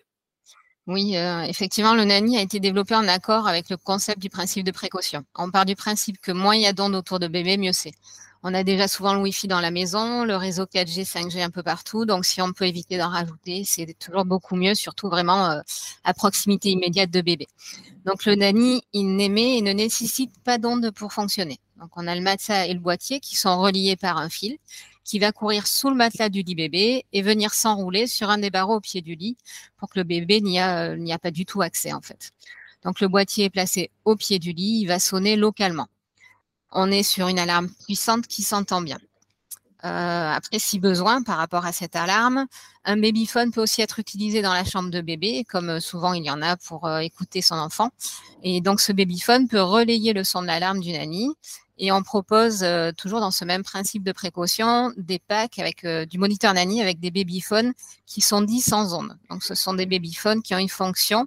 Oui, 0.86 1.16
euh, 1.16 1.42
effectivement, 1.42 1.94
le 1.94 2.04
NANI 2.04 2.38
a 2.38 2.42
été 2.42 2.58
développé 2.58 2.94
en 2.94 3.06
accord 3.06 3.46
avec 3.46 3.70
le 3.70 3.76
concept 3.76 4.18
du 4.18 4.30
principe 4.30 4.64
de 4.64 4.72
précaution. 4.72 5.24
On 5.36 5.50
part 5.50 5.66
du 5.66 5.76
principe 5.76 6.20
que 6.20 6.32
moins 6.32 6.56
il 6.56 6.62
y 6.62 6.66
a 6.66 6.72
d'ondes 6.72 6.94
autour 6.94 7.20
de 7.20 7.28
bébé, 7.28 7.58
mieux 7.58 7.72
c'est. 7.72 7.92
On 8.42 8.54
a 8.54 8.64
déjà 8.64 8.88
souvent 8.88 9.12
le 9.12 9.20
Wi-Fi 9.20 9.48
dans 9.48 9.60
la 9.60 9.70
maison, 9.70 10.24
le 10.24 10.34
réseau 10.34 10.64
4G, 10.64 11.04
5G 11.04 11.42
un 11.42 11.50
peu 11.50 11.62
partout. 11.62 12.06
Donc, 12.06 12.24
si 12.24 12.40
on 12.40 12.52
peut 12.54 12.64
éviter 12.64 12.96
d'en 12.96 13.10
rajouter, 13.10 13.64
c'est 13.64 13.94
toujours 13.98 14.24
beaucoup 14.24 14.56
mieux, 14.56 14.74
surtout 14.74 15.08
vraiment 15.08 15.50
euh, 15.50 15.60
à 16.04 16.14
proximité 16.14 16.70
immédiate 16.70 17.10
de 17.10 17.20
bébé. 17.20 17.46
Donc, 18.06 18.24
le 18.24 18.34
NANI, 18.34 18.82
il 18.94 19.14
n'émet 19.14 19.58
et 19.58 19.62
ne 19.62 19.72
nécessite 19.72 20.32
pas 20.42 20.56
d'ondes 20.56 20.90
pour 20.90 21.12
fonctionner. 21.12 21.60
Donc, 21.78 21.90
on 21.96 22.06
a 22.06 22.14
le 22.14 22.22
matelas 22.22 22.66
et 22.66 22.72
le 22.72 22.80
boîtier 22.80 23.20
qui 23.20 23.36
sont 23.36 23.60
reliés 23.60 23.96
par 23.96 24.16
un 24.16 24.30
fil 24.30 24.56
qui 25.10 25.18
va 25.18 25.32
courir 25.32 25.66
sous 25.66 25.90
le 25.90 25.96
matelas 25.96 26.28
du 26.28 26.42
lit 26.42 26.54
bébé 26.54 27.04
et 27.12 27.22
venir 27.22 27.52
s'enrouler 27.52 28.06
sur 28.06 28.30
un 28.30 28.38
des 28.38 28.50
barreaux 28.50 28.76
au 28.76 28.80
pied 28.80 29.02
du 29.02 29.16
lit 29.16 29.36
pour 29.76 29.88
que 29.90 29.98
le 29.98 30.04
bébé 30.04 30.40
n'y 30.40 30.60
a, 30.60 30.96
n'y 30.96 31.12
a 31.12 31.18
pas 31.18 31.32
du 31.32 31.44
tout 31.44 31.62
accès 31.62 31.92
en 31.92 32.00
fait. 32.00 32.30
Donc 32.84 33.00
le 33.00 33.08
boîtier 33.08 33.46
est 33.46 33.50
placé 33.50 33.90
au 34.04 34.14
pied 34.14 34.38
du 34.38 34.52
lit, 34.52 34.82
il 34.82 34.86
va 34.86 35.00
sonner 35.00 35.34
localement. 35.34 35.88
On 36.70 36.92
est 36.92 37.02
sur 37.02 37.26
une 37.26 37.40
alarme 37.40 37.68
puissante 37.84 38.28
qui 38.28 38.44
s'entend 38.44 38.82
bien. 38.82 38.98
Euh, 39.84 40.30
après, 40.32 40.60
si 40.60 40.78
besoin, 40.78 41.24
par 41.24 41.38
rapport 41.38 41.66
à 41.66 41.72
cette 41.72 41.96
alarme, 41.96 42.46
un 42.84 42.96
babyphone 42.96 43.50
peut 43.50 43.62
aussi 43.62 43.82
être 43.82 43.98
utilisé 43.98 44.42
dans 44.42 44.52
la 44.52 44.64
chambre 44.64 44.90
de 44.90 45.00
bébé, 45.00 45.44
comme 45.48 45.70
euh, 45.70 45.80
souvent 45.80 46.12
il 46.12 46.22
y 46.22 46.30
en 46.30 46.40
a 46.40 46.56
pour 46.56 46.86
euh, 46.86 46.98
écouter 46.98 47.42
son 47.42 47.56
enfant. 47.56 47.90
Et 48.44 48.60
donc, 48.60 48.80
ce 48.80 48.92
babyphone 48.92 49.48
peut 49.48 49.62
relayer 49.62 50.12
le 50.12 50.22
son 50.22 50.42
de 50.42 50.46
l'alarme 50.46 50.80
du 50.80 50.92
nanny 50.92 51.30
et 51.80 51.90
on 51.92 52.02
propose 52.02 52.62
euh, 52.62 52.92
toujours 52.92 53.20
dans 53.20 53.30
ce 53.30 53.44
même 53.46 53.62
principe 53.62 54.04
de 54.04 54.12
précaution 54.12 54.92
des 54.98 55.18
packs 55.18 55.58
avec 55.58 55.84
euh, 55.84 56.04
du 56.04 56.18
moniteur 56.18 56.52
nanny 56.52 56.82
avec 56.82 57.00
des 57.00 57.10
babyphones 57.10 57.72
qui 58.06 58.20
sont 58.20 58.42
dits 58.42 58.60
sans 58.60 58.94
ondes. 58.94 59.16
Donc 59.30 59.42
ce 59.42 59.54
sont 59.54 59.72
des 59.72 59.86
babyphones 59.86 60.42
qui 60.42 60.54
ont 60.54 60.58
une 60.58 60.68
fonction 60.68 61.26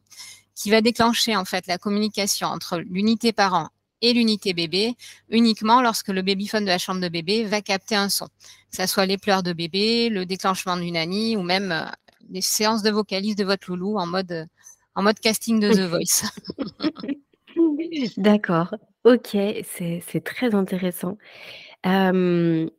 qui 0.54 0.70
va 0.70 0.82
déclencher 0.82 1.36
en 1.36 1.44
fait 1.44 1.66
la 1.66 1.80
communication 1.80 2.48
entre 2.48 2.78
l'unité 2.78 3.34
parent 3.34 3.70
et 4.02 4.14
l'unité 4.14 4.54
bébé 4.54 4.96
uniquement 5.30 5.82
lorsque 5.82 6.10
le 6.10 6.22
babyphone 6.22 6.66
de 6.66 6.70
la 6.70 6.78
chambre 6.78 7.02
de 7.02 7.10
bébé 7.10 7.46
va 7.46 7.62
capter 7.62 7.96
un 7.96 8.10
son. 8.10 8.28
Que 8.72 8.78
ce 8.78 8.86
soit 8.86 9.08
les 9.08 9.18
pleurs 9.18 9.42
de 9.42 9.54
bébé, 9.54 10.10
le 10.10 10.28
déclenchement 10.28 10.78
du 10.78 10.92
nanny 10.92 11.36
ou 11.36 11.42
même 11.42 11.72
euh, 11.72 11.86
des 12.30 12.42
séances 12.42 12.84
de 12.84 12.92
vocalise 12.92 13.36
de 13.36 13.44
votre 13.44 13.72
loulou 13.72 13.98
en 13.98 14.06
mode, 14.06 14.48
en 14.94 15.02
mode 15.02 15.20
casting 15.20 15.60
de 15.60 15.74
The 15.74 15.90
Voice. 15.90 16.30
D'accord. 18.18 18.72
OK, 19.06 19.36
c'est 19.66 20.24
très 20.24 20.56
intéressant. 20.56 21.18
là, 21.84 22.70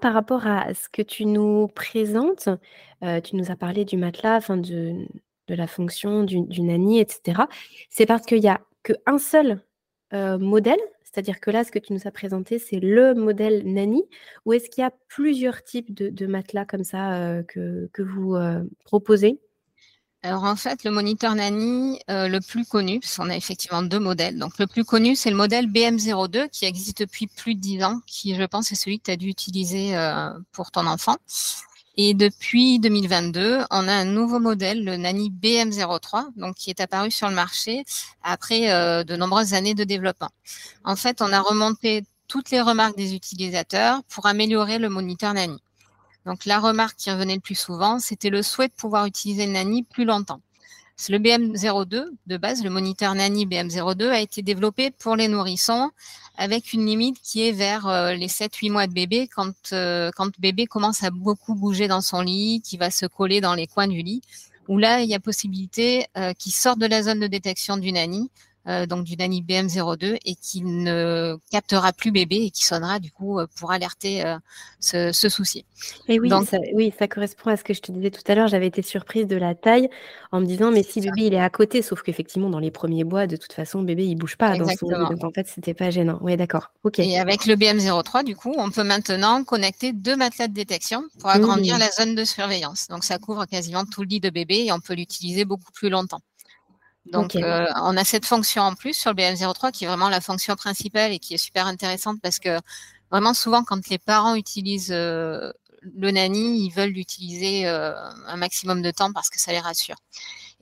par 0.00 0.12
rapport 0.14 0.46
à 0.46 0.72
ce 0.74 0.88
que 0.88 1.02
tu 1.02 1.26
nous 1.26 1.68
présentes, 1.68 2.48
tu 3.24 3.36
nous 3.36 3.50
as 3.50 3.56
parlé 3.56 3.84
du 3.84 3.96
matelas, 3.96 4.40
de 4.50 5.06
la 5.54 5.66
fonction 5.66 6.22
du 6.24 6.40
du 6.42 6.62
nanny 6.62 7.00
etc. 7.00 7.42
C'est 7.90 8.06
parce 8.06 8.24
qu'il 8.26 8.42
y 8.42 8.48
a 8.48 8.60
qu'un 8.82 9.18
seul, 9.18 9.60
modèle? 10.12 10.78
C'est-à-dire 11.02 11.40
que 11.40 11.50
là, 11.50 11.64
ce 11.64 11.70
que 11.72 11.78
tu 11.78 11.92
nous 11.92 12.06
as 12.06 12.10
présenté, 12.12 12.58
c'est 12.58 12.80
le 12.80 13.14
modèle 13.14 13.62
nanny? 13.64 14.04
Ou 14.46 14.52
est-ce 14.54 14.70
qu'il 14.70 14.82
y 14.82 14.86
a 14.86 14.92
plusieurs 15.08 15.62
types 15.64 15.92
de 15.94 16.26
matelas 16.26 16.64
comme 16.66 16.84
ça, 16.84 17.42
que 17.48 18.02
vous, 18.02 18.36
proposez? 18.84 19.40
Alors 20.24 20.44
en 20.44 20.56
fait, 20.56 20.84
le 20.84 20.90
moniteur 20.90 21.34
Nani, 21.34 22.00
euh, 22.10 22.28
le 22.28 22.40
plus 22.40 22.64
connu, 22.64 22.98
parce 22.98 23.18
qu'on 23.18 23.28
a 23.28 23.36
effectivement 23.36 23.82
deux 23.82 23.98
modèles. 23.98 24.38
Donc 24.38 24.58
le 24.58 24.66
plus 24.66 24.82
connu, 24.82 25.16
c'est 25.16 25.28
le 25.28 25.36
modèle 25.36 25.70
BM02 25.70 26.48
qui 26.48 26.64
existe 26.64 27.00
depuis 27.00 27.26
plus 27.26 27.54
de 27.54 27.60
dix 27.60 27.84
ans, 27.84 28.00
qui 28.06 28.34
je 28.34 28.42
pense 28.44 28.72
est 28.72 28.74
celui 28.74 28.98
que 28.98 29.04
tu 29.04 29.10
as 29.10 29.16
dû 29.16 29.28
utiliser 29.28 29.94
euh, 29.94 30.30
pour 30.52 30.70
ton 30.70 30.86
enfant. 30.86 31.16
Et 31.98 32.14
depuis 32.14 32.78
2022, 32.78 33.64
on 33.70 33.86
a 33.86 33.92
un 33.92 34.06
nouveau 34.06 34.40
modèle, 34.40 34.82
le 34.82 34.96
Nani 34.96 35.30
BM03, 35.30 36.28
donc 36.36 36.54
qui 36.54 36.70
est 36.70 36.80
apparu 36.80 37.10
sur 37.10 37.28
le 37.28 37.34
marché 37.34 37.84
après 38.22 38.72
euh, 38.72 39.04
de 39.04 39.16
nombreuses 39.16 39.52
années 39.52 39.74
de 39.74 39.84
développement. 39.84 40.30
En 40.84 40.96
fait, 40.96 41.20
on 41.20 41.34
a 41.34 41.40
remonté 41.42 42.02
toutes 42.28 42.50
les 42.50 42.62
remarques 42.62 42.96
des 42.96 43.14
utilisateurs 43.14 44.00
pour 44.08 44.24
améliorer 44.24 44.78
le 44.78 44.88
moniteur 44.88 45.34
Nani. 45.34 45.60
Donc 46.26 46.44
la 46.46 46.58
remarque 46.58 46.96
qui 46.96 47.10
revenait 47.10 47.34
le 47.34 47.40
plus 47.40 47.54
souvent, 47.54 47.98
c'était 47.98 48.30
le 48.30 48.42
souhait 48.42 48.68
de 48.68 48.72
pouvoir 48.72 49.06
utiliser 49.06 49.46
Nani 49.46 49.82
plus 49.82 50.04
longtemps. 50.04 50.40
Le 51.08 51.18
BM02 51.18 52.04
de 52.26 52.36
base, 52.36 52.62
le 52.62 52.70
moniteur 52.70 53.14
Nani 53.14 53.46
BM02 53.46 54.08
a 54.10 54.20
été 54.20 54.42
développé 54.42 54.90
pour 54.92 55.16
les 55.16 55.26
nourrissons 55.26 55.90
avec 56.36 56.72
une 56.72 56.86
limite 56.86 57.20
qui 57.20 57.46
est 57.46 57.52
vers 57.52 57.86
euh, 57.86 58.14
les 58.14 58.28
7-8 58.28 58.70
mois 58.70 58.86
de 58.86 58.92
bébé 58.92 59.28
quand, 59.34 59.54
euh, 59.72 60.10
quand 60.16 60.30
bébé 60.38 60.66
commence 60.66 61.02
à 61.02 61.10
beaucoup 61.10 61.54
bouger 61.54 61.88
dans 61.88 62.00
son 62.00 62.20
lit, 62.20 62.60
qui 62.64 62.76
va 62.76 62.90
se 62.90 63.06
coller 63.06 63.40
dans 63.40 63.54
les 63.54 63.66
coins 63.66 63.88
du 63.88 64.02
lit, 64.02 64.22
où 64.68 64.78
là, 64.78 65.02
il 65.02 65.08
y 65.08 65.14
a 65.14 65.20
possibilité 65.20 66.06
euh, 66.16 66.32
qu'il 66.32 66.52
sorte 66.52 66.78
de 66.78 66.86
la 66.86 67.02
zone 67.02 67.20
de 67.20 67.26
détection 67.26 67.76
du 67.76 67.92
Nani 67.92 68.30
euh, 68.66 68.86
donc 68.86 69.04
du 69.04 69.16
Nani 69.16 69.42
BM02 69.42 70.18
et 70.24 70.34
qui 70.36 70.62
ne 70.62 71.36
captera 71.50 71.92
plus 71.92 72.12
bébé 72.12 72.36
et 72.36 72.50
qui 72.50 72.64
sonnera 72.64 72.98
du 72.98 73.12
coup 73.12 73.38
euh, 73.38 73.46
pour 73.58 73.72
alerter 73.72 74.24
euh, 74.24 74.38
ce, 74.80 75.28
souci. 75.28 75.66
Et 76.08 76.18
oui, 76.18 76.30
ça, 76.30 76.58
oui, 76.72 76.92
ça 76.98 77.06
correspond 77.06 77.50
à 77.50 77.58
ce 77.58 77.64
que 77.64 77.74
je 77.74 77.80
te 77.80 77.92
disais 77.92 78.10
tout 78.10 78.22
à 78.26 78.34
l'heure. 78.34 78.48
J'avais 78.48 78.66
été 78.66 78.80
surprise 78.80 79.26
de 79.26 79.36
la 79.36 79.54
taille 79.54 79.90
en 80.32 80.40
me 80.40 80.46
disant 80.46 80.70
mais 80.70 80.82
si 80.82 81.02
bébé 81.02 81.26
il 81.26 81.34
est 81.34 81.40
à 81.40 81.50
côté, 81.50 81.82
sauf 81.82 82.02
qu'effectivement 82.02 82.48
dans 82.48 82.58
les 82.58 82.70
premiers 82.70 83.04
bois, 83.04 83.26
de 83.26 83.36
toute 83.36 83.52
façon 83.52 83.82
bébé 83.82 84.06
il 84.06 84.14
bouge 84.14 84.36
pas 84.36 84.56
dans 84.56 84.66
son 84.66 84.88
lit, 84.88 85.08
donc 85.10 85.24
en 85.24 85.30
fait 85.30 85.46
c'était 85.46 85.74
pas 85.74 85.90
gênant. 85.90 86.18
Oui, 86.22 86.34
d'accord. 86.38 86.70
Ok. 86.84 87.00
Et 87.00 87.18
avec 87.18 87.44
le 87.44 87.56
BM03 87.56 88.24
du 88.24 88.34
coup, 88.34 88.54
on 88.56 88.70
peut 88.70 88.84
maintenant 88.84 89.44
connecter 89.44 89.92
deux 89.92 90.16
matelas 90.16 90.48
de 90.48 90.54
détection 90.54 91.04
pour 91.20 91.28
agrandir 91.28 91.76
mmh. 91.76 91.80
la 91.80 91.90
zone 91.90 92.14
de 92.14 92.24
surveillance. 92.24 92.88
Donc 92.88 93.04
ça 93.04 93.18
couvre 93.18 93.44
quasiment 93.44 93.84
tout 93.84 94.00
le 94.00 94.08
lit 94.08 94.20
de 94.20 94.30
bébé 94.30 94.64
et 94.64 94.72
on 94.72 94.80
peut 94.80 94.94
l'utiliser 94.94 95.44
beaucoup 95.44 95.72
plus 95.72 95.90
longtemps. 95.90 96.20
Donc, 97.06 97.36
euh, 97.36 97.66
on 97.82 97.96
a 97.96 98.04
cette 98.04 98.24
fonction 98.24 98.62
en 98.62 98.74
plus 98.74 98.94
sur 98.94 99.10
le 99.10 99.16
BM03 99.16 99.72
qui 99.72 99.84
est 99.84 99.86
vraiment 99.86 100.08
la 100.08 100.20
fonction 100.20 100.56
principale 100.56 101.12
et 101.12 101.18
qui 101.18 101.34
est 101.34 101.38
super 101.38 101.66
intéressante 101.66 102.20
parce 102.22 102.38
que 102.38 102.58
vraiment 103.10 103.34
souvent, 103.34 103.62
quand 103.62 103.88
les 103.88 103.98
parents 103.98 104.34
utilisent 104.34 104.92
euh, 104.92 105.52
le 105.82 106.10
nani, 106.10 106.64
ils 106.64 106.70
veulent 106.70 106.90
l'utiliser 106.90 107.66
euh, 107.66 107.94
un 108.26 108.36
maximum 108.36 108.80
de 108.80 108.90
temps 108.90 109.12
parce 109.12 109.28
que 109.28 109.38
ça 109.38 109.52
les 109.52 109.60
rassure. 109.60 109.96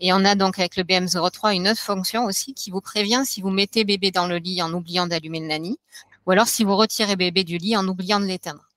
Et 0.00 0.12
on 0.12 0.24
a 0.24 0.34
donc 0.34 0.58
avec 0.58 0.76
le 0.76 0.82
BM03 0.82 1.54
une 1.54 1.68
autre 1.68 1.80
fonction 1.80 2.24
aussi 2.24 2.54
qui 2.54 2.70
vous 2.70 2.80
prévient 2.80 3.22
si 3.24 3.40
vous 3.40 3.50
mettez 3.50 3.84
bébé 3.84 4.10
dans 4.10 4.26
le 4.26 4.38
lit 4.38 4.60
en 4.62 4.72
oubliant 4.72 5.06
d'allumer 5.06 5.40
le 5.40 5.46
nani 5.46 5.78
ou 6.26 6.32
alors 6.32 6.48
si 6.48 6.64
vous 6.64 6.76
retirez 6.76 7.14
bébé 7.14 7.44
du 7.44 7.58
lit 7.58 7.76
en 7.76 7.86
oubliant 7.86 8.18
de 8.18 8.26
l'éteindre. 8.26 8.71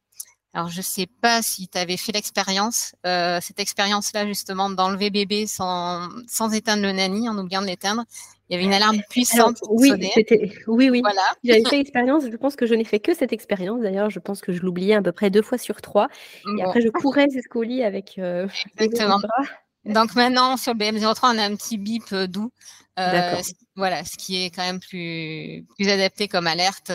Alors, 0.56 0.70
je 0.70 0.78
ne 0.78 0.84
sais 0.84 1.06
pas 1.22 1.42
si 1.42 1.68
tu 1.68 1.78
avais 1.78 1.98
fait 1.98 2.14
l'expérience, 2.14 2.96
euh, 3.06 3.40
cette 3.42 3.60
expérience-là, 3.60 4.26
justement, 4.26 4.70
d'enlever 4.70 5.10
bébé 5.10 5.48
sans, 5.48 6.08
sans 6.28 6.54
éteindre 6.54 6.82
le 6.84 6.94
nani, 6.94 7.28
en 7.28 7.38
oubliant 7.38 7.62
de 7.62 7.68
l'éteindre. 7.68 8.06
Il 8.48 8.54
y 8.54 8.56
avait 8.56 8.64
une 8.64 8.74
alarme 8.74 9.02
puissante. 9.10 9.58
oui, 9.70 9.92
oui, 10.68 10.90
oui. 10.90 11.02
Voilà. 11.02 11.22
J'avais 11.44 11.62
fait 11.66 11.78
l'expérience. 11.78 12.24
Je 12.32 12.38
pense 12.38 12.56
que 12.56 12.66
je 12.66 12.74
n'ai 12.74 12.86
fait 12.86 13.02
que 13.02 13.14
cette 13.14 13.34
expérience. 13.34 13.82
D'ailleurs, 13.82 14.10
je 14.10 14.20
pense 14.20 14.40
que 14.40 14.54
je 14.54 14.62
l'oubliais 14.62 14.96
à 14.96 15.02
peu 15.02 15.12
près 15.12 15.30
deux 15.30 15.42
fois 15.42 15.58
sur 15.58 15.82
trois. 15.82 16.08
Et 16.58 16.64
après, 16.64 16.80
je 16.80 16.88
courais 16.88 17.28
jusqu'au 17.34 17.64
lit 17.64 17.84
avec. 17.84 18.18
Euh, 18.18 18.48
Exactement. 18.78 19.20
Donc 19.84 20.16
maintenant, 20.16 20.56
sur 20.56 20.74
le 20.74 20.80
BM03, 20.80 21.36
on 21.36 21.38
a 21.38 21.44
un 21.44 21.56
petit 21.56 21.78
bip 21.78 22.06
euh, 22.14 22.28
doux. 22.28 22.52
Euh, 22.98 23.36
voilà, 23.76 24.06
ce 24.06 24.16
qui 24.16 24.46
est 24.46 24.52
quand 24.52 24.64
même 24.64 24.80
plus, 24.80 25.66
plus 25.76 25.90
adapté 25.90 26.30
comme 26.30 26.48
alerte. 26.48 26.94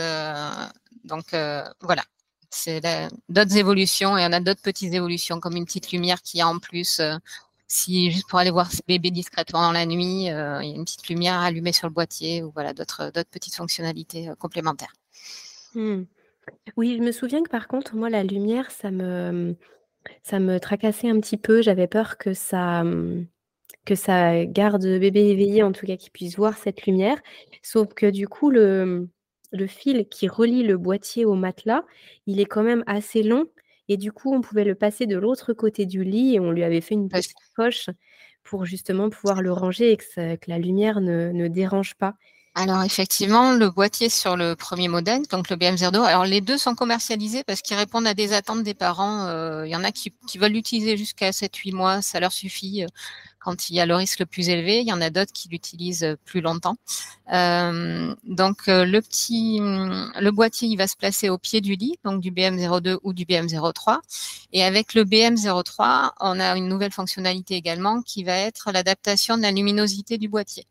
donc 1.05 1.25
voilà, 1.83 2.02
c'est 2.50 2.80
d'autres 3.28 3.57
évolutions 3.57 4.19
et 4.19 4.26
on 4.26 4.33
a 4.33 4.40
d'autres 4.40 4.62
petites 4.62 4.92
évolutions 4.92 5.40
comme 5.40 5.57
une 5.57 5.64
petite 5.64 5.92
lumière 5.92 6.21
qui 6.21 6.40
a 6.40 6.49
en 6.49 6.59
plus, 6.59 6.99
euh, 6.99 7.14
si 7.69 8.11
juste 8.11 8.28
pour 8.28 8.40
aller 8.40 8.50
voir 8.50 8.73
ce 8.73 8.80
bébé 8.87 9.12
discrètement 9.12 9.62
dans 9.62 9.73
la 9.73 9.87
nuit, 9.87 10.30
euh, 10.30 10.61
il 10.62 10.69
y 10.69 10.73
a 10.73 10.76
une 10.76 10.85
petite 10.85 11.09
lumière 11.09 11.38
allumée 11.38 11.73
sur 11.73 11.87
le 11.87 11.95
boîtier 11.95 12.42
ou 12.42 12.50
voilà 12.52 12.75
d'autres 12.75 13.12
d'autres 13.12 13.30
petites 13.30 13.54
fonctionnalités 13.54 14.28
euh, 14.28 14.35
complémentaires. 14.35 14.92
Mmh. 15.75 16.02
Oui, 16.76 16.97
je 16.99 17.02
me 17.02 17.12
souviens 17.12 17.42
que 17.42 17.50
par 17.50 17.69
contre, 17.69 17.95
moi, 17.95 18.11
la 18.11 18.25
lumière, 18.25 18.73
ça 18.73 18.90
me, 18.90 19.54
ça 20.25 20.40
me 20.40 20.59
tracassait 20.59 21.09
un 21.09 21.21
petit 21.21 21.37
peu. 21.37 21.62
J'avais 21.62 21.87
peur 21.87 22.19
que 22.19 22.35
ça, 22.35 22.83
que 23.85 23.95
ça 23.95 24.45
garde 24.47 24.83
bébé 24.83 25.28
éveillé, 25.28 25.62
en 25.62 25.71
tout 25.71 25.87
cas, 25.87 25.97
qu'il 25.97 26.11
puisse 26.11 26.37
voir 26.37 26.57
cette 26.59 26.87
lumière. 26.87 27.21
Sauf 27.62 27.95
que 27.95 28.07
du 28.07 28.26
coup, 28.26 28.50
le, 28.50 29.09
le 29.52 29.66
fil 29.66 30.07
qui 30.09 30.28
relie 30.28 30.62
le 30.62 30.76
boîtier 30.76 31.25
au 31.25 31.35
matelas, 31.35 31.83
il 32.26 32.40
est 32.40 32.47
quand 32.47 32.62
même 32.62 32.85
assez 32.87 33.23
long 33.23 33.47
Et 33.88 33.97
du 33.97 34.12
coup, 34.12 34.33
on 34.33 34.40
pouvait 34.40 34.64
le 34.64 34.75
passer 34.75 35.07
de 35.07 35.16
l'autre 35.16 35.52
côté 35.52 35.87
du 35.87 36.04
lit 36.04 36.35
et 36.35 36.40
on 36.40 36.52
lui 36.52 36.62
avait 36.62 36.80
fait 36.80 36.95
une 36.95 37.09
petite 37.09 37.37
poche 37.57 37.90
pour 38.45 38.64
justement 38.64 39.11
pouvoir 39.11 39.42
le 39.42 39.52
ranger 39.52 39.92
et 39.92 39.97
que, 39.97 40.37
la 40.47 40.59
lumière 40.59 41.00
ne, 41.00 41.49
dérange 41.49 41.95
pas. 41.95 42.14
Alors 42.57 42.83
effectivement, 42.83 43.52
le 43.52 43.71
boîtier 43.71 44.09
sur 44.09 44.37
le 44.37 44.57
premier 44.57 44.88
modèle, 44.88 45.23
donc 45.28 45.50
le 45.50 45.57
BM02, 45.57 46.02
alors 46.02 46.25
les 46.25 46.40
deux 46.40 46.59
sont 46.59 46.75
commercialisés 46.75 47.45
parce 47.45 47.62
qu'ils 47.62 47.76
répondent 47.76 48.09
à 48.09 48.14
des 48.14 48.33
attentes 48.33 48.64
des 48.64 48.75
parents. 48.75 49.26
Euh, 49.26 49.66
il 49.66 49.71
y 49.71 49.76
en 49.76 49.85
a 49.85 49.92
qui, 49.92 50.12
veulent 50.37 50.52
l'utiliser 50.52 50.97
jusqu'à 50.97 51.30
7-8 51.30 51.73
mois, 51.73 52.02
ça 52.02 52.19
leur 52.19 52.33
suffit. 52.33 52.85
Euh, 53.40 53.50
quand 53.50 53.70
il 53.70 53.75
y 53.75 53.80
a 53.80 53.87
le 53.87 53.94
risque 53.97 54.20
le 54.20 54.26
plus 54.26 54.49
élevé. 54.49 54.80
Il 54.80 54.87
y 54.87 54.92
en 54.92 55.00
a 55.00 55.11
d'autres 55.11 55.32
qui 55.32 55.49
l'utilisent 55.49 56.16
plus 56.25 56.40
longtemps. 56.40 56.76
Euh, 57.32 58.14
donc 58.25 58.66
le 58.66 59.00
petit, 59.00 59.59
le 59.61 60.30
boîtier, 60.30 60.68
il 60.68 60.76
va 60.76 60.87
se 60.87 60.97
placer 60.97 61.28
au 61.28 61.38
pied 61.38 61.61
du 61.61 61.75
lit, 61.75 61.99
donc 62.04 62.20
du 62.20 62.30
BM02 62.30 62.99
ou 63.02 63.12
du 63.12 63.25
BM03. 63.25 63.99
Et 64.52 64.62
avec 64.64 64.94
le 64.94 65.04
BM03, 65.04 66.12
on 66.20 66.40
a 66.40 66.56
une 66.56 66.68
nouvelle 66.68 66.92
fonctionnalité 66.92 67.54
également 67.54 68.02
qui 68.02 68.25
va 68.25 68.37
être 68.37 68.73
l'adaptation 68.73 69.37
de 69.37 69.42
la 69.42 69.52
luminosité 69.52 70.18
du 70.18 70.28
boîtier. 70.28 70.66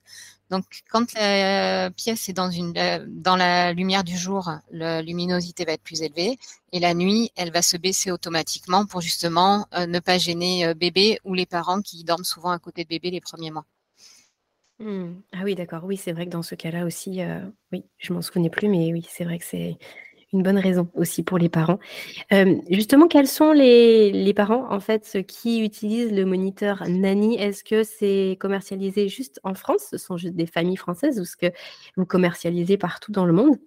Donc, 0.49 0.65
quand 0.89 1.13
la 1.13 1.91
pièce 1.91 2.27
est 2.27 2.33
dans, 2.33 2.51
euh, 2.51 3.37
la 3.37 3.73
lumière 3.73 4.03
du 4.03 4.17
jour, 4.17 4.51
la 4.71 5.01
luminosité 5.01 5.63
va 5.63 5.73
être 5.73 5.83
plus 5.83 6.01
élevée. 6.01 6.37
Et 6.71 6.79
la 6.79 6.93
nuit, 6.93 7.31
elle 7.35 7.51
va 7.51 7.61
se 7.61 7.77
baisser 7.77 8.11
automatiquement 8.11 8.85
pour 8.85 9.01
justement 9.01 9.67
euh, 9.75 9.85
ne 9.85 9.99
pas 9.99 10.17
gêner 10.17 10.65
euh, 10.65 10.73
bébé 10.73 11.19
ou 11.23 11.33
les 11.35 11.45
parents 11.45 11.81
qui 11.81 12.03
dorment 12.03 12.23
souvent 12.23 12.49
à 12.49 12.59
côté 12.59 12.83
de 12.83 12.89
bébé 12.89 13.11
les 13.11 13.21
premiers 13.21 13.51
mois. 13.51 13.65
Mmh. 14.79 15.21
Ah 15.33 15.41
oui, 15.43 15.55
d'accord. 15.55 15.83
Oui, 15.83 15.97
c'est 15.97 16.13
vrai 16.13 16.25
que 16.25 16.31
dans 16.31 16.41
ce 16.41 16.55
cas-là 16.55 16.85
aussi, 16.85 17.19
oui, 17.71 17.83
je 17.97 18.13
m'en 18.13 18.21
souvenais 18.21 18.49
plus, 18.49 18.69
mais 18.69 18.93
oui, 18.93 19.05
c'est 19.09 19.25
vrai 19.25 19.37
que 19.37 19.45
c'est 19.45 19.77
une 20.33 20.43
bonne 20.43 20.57
raison 20.57 20.89
aussi 20.95 21.23
pour 21.23 21.37
les 21.37 21.49
parents. 21.49 21.79
Euh, 22.31 22.55
justement, 22.69 23.07
quels 23.07 23.27
sont 23.27 23.51
les, 23.51 24.33
parents 24.35 24.71
en 24.71 24.79
fait 24.79 25.25
qui 25.27 25.61
utilisent 25.61 26.11
le 26.11 26.25
moniteur 26.25 26.83
Nani? 26.87 27.37
Est-ce 27.37 27.63
que 27.63 27.83
c'est 27.83 28.37
commercialisé 28.39 29.09
juste 29.09 29.39
en 29.43 29.55
France? 29.55 29.87
Ce 29.89 29.97
sont 29.97 30.17
juste 30.17 30.35
des 30.35 30.45
familles 30.45 30.77
françaises 30.77 31.19
ou 31.19 31.23
est-ce 31.23 31.37
que 31.37 31.51
vous 31.97 32.05
commercialisez 32.05 32.77
partout 32.77 33.11
dans 33.11 33.25
le 33.25 33.33
monde? 33.33 33.57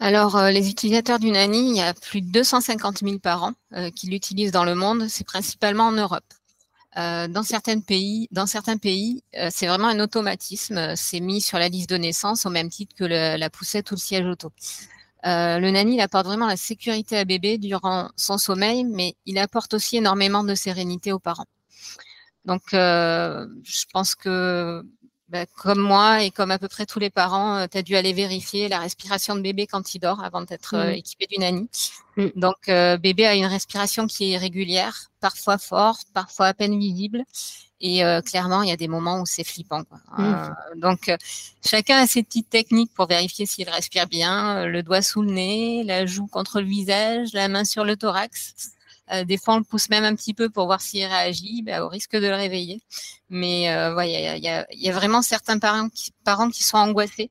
Alors, 0.00 0.36
euh, 0.36 0.50
les 0.50 0.70
utilisateurs 0.70 1.18
du 1.18 1.32
Nani, 1.32 1.70
il 1.70 1.76
y 1.76 1.80
a 1.80 1.92
plus 1.92 2.20
de 2.20 2.30
250 2.30 2.98
000 2.98 3.18
parents 3.18 3.54
euh, 3.74 3.90
qui 3.90 4.06
l'utilisent 4.06 4.52
dans 4.52 4.64
le 4.64 4.76
monde. 4.76 5.08
C'est 5.08 5.26
principalement 5.26 5.84
en 5.84 5.92
Europe. 5.92 6.24
dans 6.96 7.42
certains 7.44 7.80
pays, 7.80 8.28
dans 8.30 8.46
certains 8.46 8.76
pays, 8.76 9.22
c'est 9.50 9.66
vraiment 9.66 9.88
un 9.88 10.00
automatisme. 10.00 10.94
C'est 10.96 11.20
mis 11.20 11.40
sur 11.40 11.58
la 11.58 11.68
liste 11.68 11.90
de 11.90 11.96
naissance 11.96 12.46
au 12.46 12.50
même 12.50 12.70
titre 12.70 12.94
que 12.96 13.04
la 13.04 13.50
poussette 13.50 13.90
ou 13.90 13.94
le 13.94 14.00
siège 14.00 14.26
auto. 14.26 14.52
Euh, 15.26 15.58
le 15.58 15.70
nani 15.70 15.94
il 15.96 16.00
apporte 16.00 16.26
vraiment 16.26 16.46
la 16.46 16.56
sécurité 16.56 17.18
à 17.18 17.24
bébé 17.24 17.58
durant 17.58 18.10
son 18.16 18.38
sommeil, 18.38 18.84
mais 18.84 19.16
il 19.26 19.38
apporte 19.38 19.74
aussi 19.74 19.96
énormément 19.96 20.44
de 20.44 20.54
sérénité 20.54 21.12
aux 21.12 21.18
parents. 21.18 21.46
Donc, 22.44 22.72
euh, 22.72 23.46
je 23.64 23.84
pense 23.92 24.14
que 24.14 24.82
bah, 25.28 25.46
comme 25.46 25.80
moi 25.80 26.22
et 26.22 26.30
comme 26.30 26.50
à 26.50 26.58
peu 26.58 26.68
près 26.68 26.86
tous 26.86 26.98
les 26.98 27.10
parents, 27.10 27.56
euh, 27.56 27.66
tu 27.70 27.78
as 27.78 27.82
dû 27.82 27.96
aller 27.96 28.12
vérifier 28.12 28.68
la 28.68 28.78
respiration 28.78 29.36
de 29.36 29.40
bébé 29.40 29.66
quand 29.66 29.94
il 29.94 29.98
dort 29.98 30.22
avant 30.24 30.42
d'être 30.42 30.76
mmh. 30.76 30.90
équipé 30.90 31.26
du 31.26 31.38
nani. 31.38 31.68
Mmh. 32.16 32.26
Donc, 32.36 32.66
bébé 32.66 33.26
a 33.26 33.34
une 33.34 33.46
respiration 33.46 34.06
qui 34.06 34.32
est 34.32 34.38
régulière, 34.38 35.10
parfois 35.20 35.58
forte, 35.58 36.06
parfois 36.12 36.46
à 36.46 36.54
peine 36.54 36.78
visible. 36.78 37.24
Et 37.80 38.04
euh, 38.04 38.20
clairement, 38.20 38.62
il 38.62 38.68
y 38.68 38.72
a 38.72 38.76
des 38.76 38.88
moments 38.88 39.20
où 39.20 39.26
c'est 39.26 39.44
flippant. 39.44 39.84
Quoi. 39.84 39.98
Mmh. 40.18 40.24
Euh, 40.24 40.48
donc, 40.76 41.08
euh, 41.08 41.16
chacun 41.64 41.98
a 41.98 42.06
ses 42.06 42.22
petites 42.22 42.50
techniques 42.50 42.92
pour 42.92 43.06
vérifier 43.06 43.46
s'il 43.46 43.68
respire 43.68 44.06
bien. 44.06 44.66
Le 44.66 44.82
doigt 44.82 45.02
sous 45.02 45.22
le 45.22 45.30
nez, 45.30 45.84
la 45.84 46.04
joue 46.04 46.26
contre 46.26 46.60
le 46.60 46.66
visage, 46.66 47.32
la 47.34 47.48
main 47.48 47.64
sur 47.64 47.84
le 47.84 47.96
thorax. 47.96 48.72
Des 49.24 49.38
fois, 49.38 49.54
on 49.54 49.58
le 49.58 49.64
pousse 49.64 49.88
même 49.88 50.04
un 50.04 50.14
petit 50.14 50.34
peu 50.34 50.50
pour 50.50 50.66
voir 50.66 50.80
s'il 50.80 51.04
réagit, 51.04 51.62
bah, 51.62 51.84
au 51.84 51.88
risque 51.88 52.14
de 52.14 52.26
le 52.26 52.34
réveiller. 52.34 52.80
Mais 53.30 53.62
il 53.62 54.42
y, 54.42 54.88
a, 54.88 54.92
vraiment 54.92 55.22
certains 55.22 55.58
parents 55.58 55.88
qui, 56.50 56.62
sont 56.64 56.76
angoissés, 56.76 57.30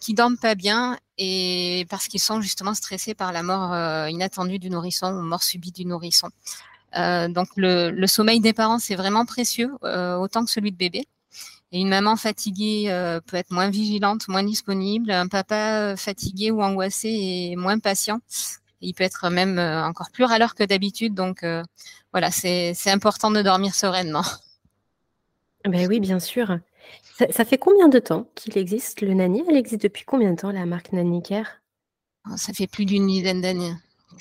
qui 0.00 0.14
dorment 0.14 0.38
pas 0.38 0.54
bien 0.54 0.98
et 1.18 1.86
parce 1.90 2.08
qu'ils 2.08 2.20
sont 2.20 2.40
justement 2.40 2.74
stressés 2.74 3.14
par 3.14 3.32
la 3.32 3.42
mort 3.42 3.74
inattendue 4.08 4.58
du 4.58 4.70
nourrisson 4.70 5.12
ou 5.12 5.22
mort 5.22 5.42
subite 5.42 5.76
du 5.76 5.84
nourrisson. 5.84 6.30
Euh, 6.96 7.28
donc 7.28 7.48
le, 7.56 8.06
sommeil 8.06 8.40
des 8.40 8.52
parents, 8.52 8.78
c'est 8.78 8.96
vraiment 8.96 9.26
précieux, 9.26 9.70
euh, 9.84 10.16
autant 10.16 10.44
que 10.44 10.50
celui 10.50 10.72
de 10.72 10.76
bébé. 10.76 11.06
Et 11.70 11.80
une 11.80 11.90
maman 11.90 12.16
fatiguée 12.16 12.86
euh, 12.88 13.20
peut 13.20 13.36
être 13.36 13.50
moins 13.50 13.68
vigilante, 13.68 14.26
moins 14.28 14.42
disponible. 14.42 15.10
Un 15.10 15.28
papa 15.28 15.96
fatigué 15.96 16.50
ou 16.50 16.62
angoissé 16.62 17.08
est 17.52 17.56
moins 17.56 17.78
patient. 17.78 18.20
Il 18.80 18.94
peut 18.94 19.04
être 19.04 19.28
même 19.30 19.58
encore 19.58 20.10
plus 20.12 20.24
râleur 20.24 20.54
que 20.54 20.64
d'habitude. 20.64 21.14
Donc 21.14 21.44
voilà, 22.12 22.30
c'est 22.30 22.74
important 22.86 23.30
de 23.30 23.42
dormir 23.42 23.74
sereinement. 23.74 24.24
Ben 25.64 25.86
oui, 25.88 26.00
bien 26.00 26.20
sûr. 26.20 26.58
Ça, 27.30 27.44
fait 27.44 27.58
combien 27.58 27.88
de 27.88 27.98
temps 27.98 28.28
qu'il 28.34 28.56
existe 28.56 29.00
le 29.00 29.12
Nani? 29.12 29.42
Elle 29.48 29.56
existe 29.56 29.82
depuis 29.82 30.04
combien 30.04 30.30
de 30.30 30.36
temps 30.36 30.52
la 30.52 30.66
marque 30.66 30.92
Nani 30.92 31.22
Care? 31.22 31.60
Ça 32.36 32.52
fait 32.52 32.68
plus 32.68 32.84
d'une 32.84 33.06
dizaine 33.06 33.40
d'années. 33.40 33.74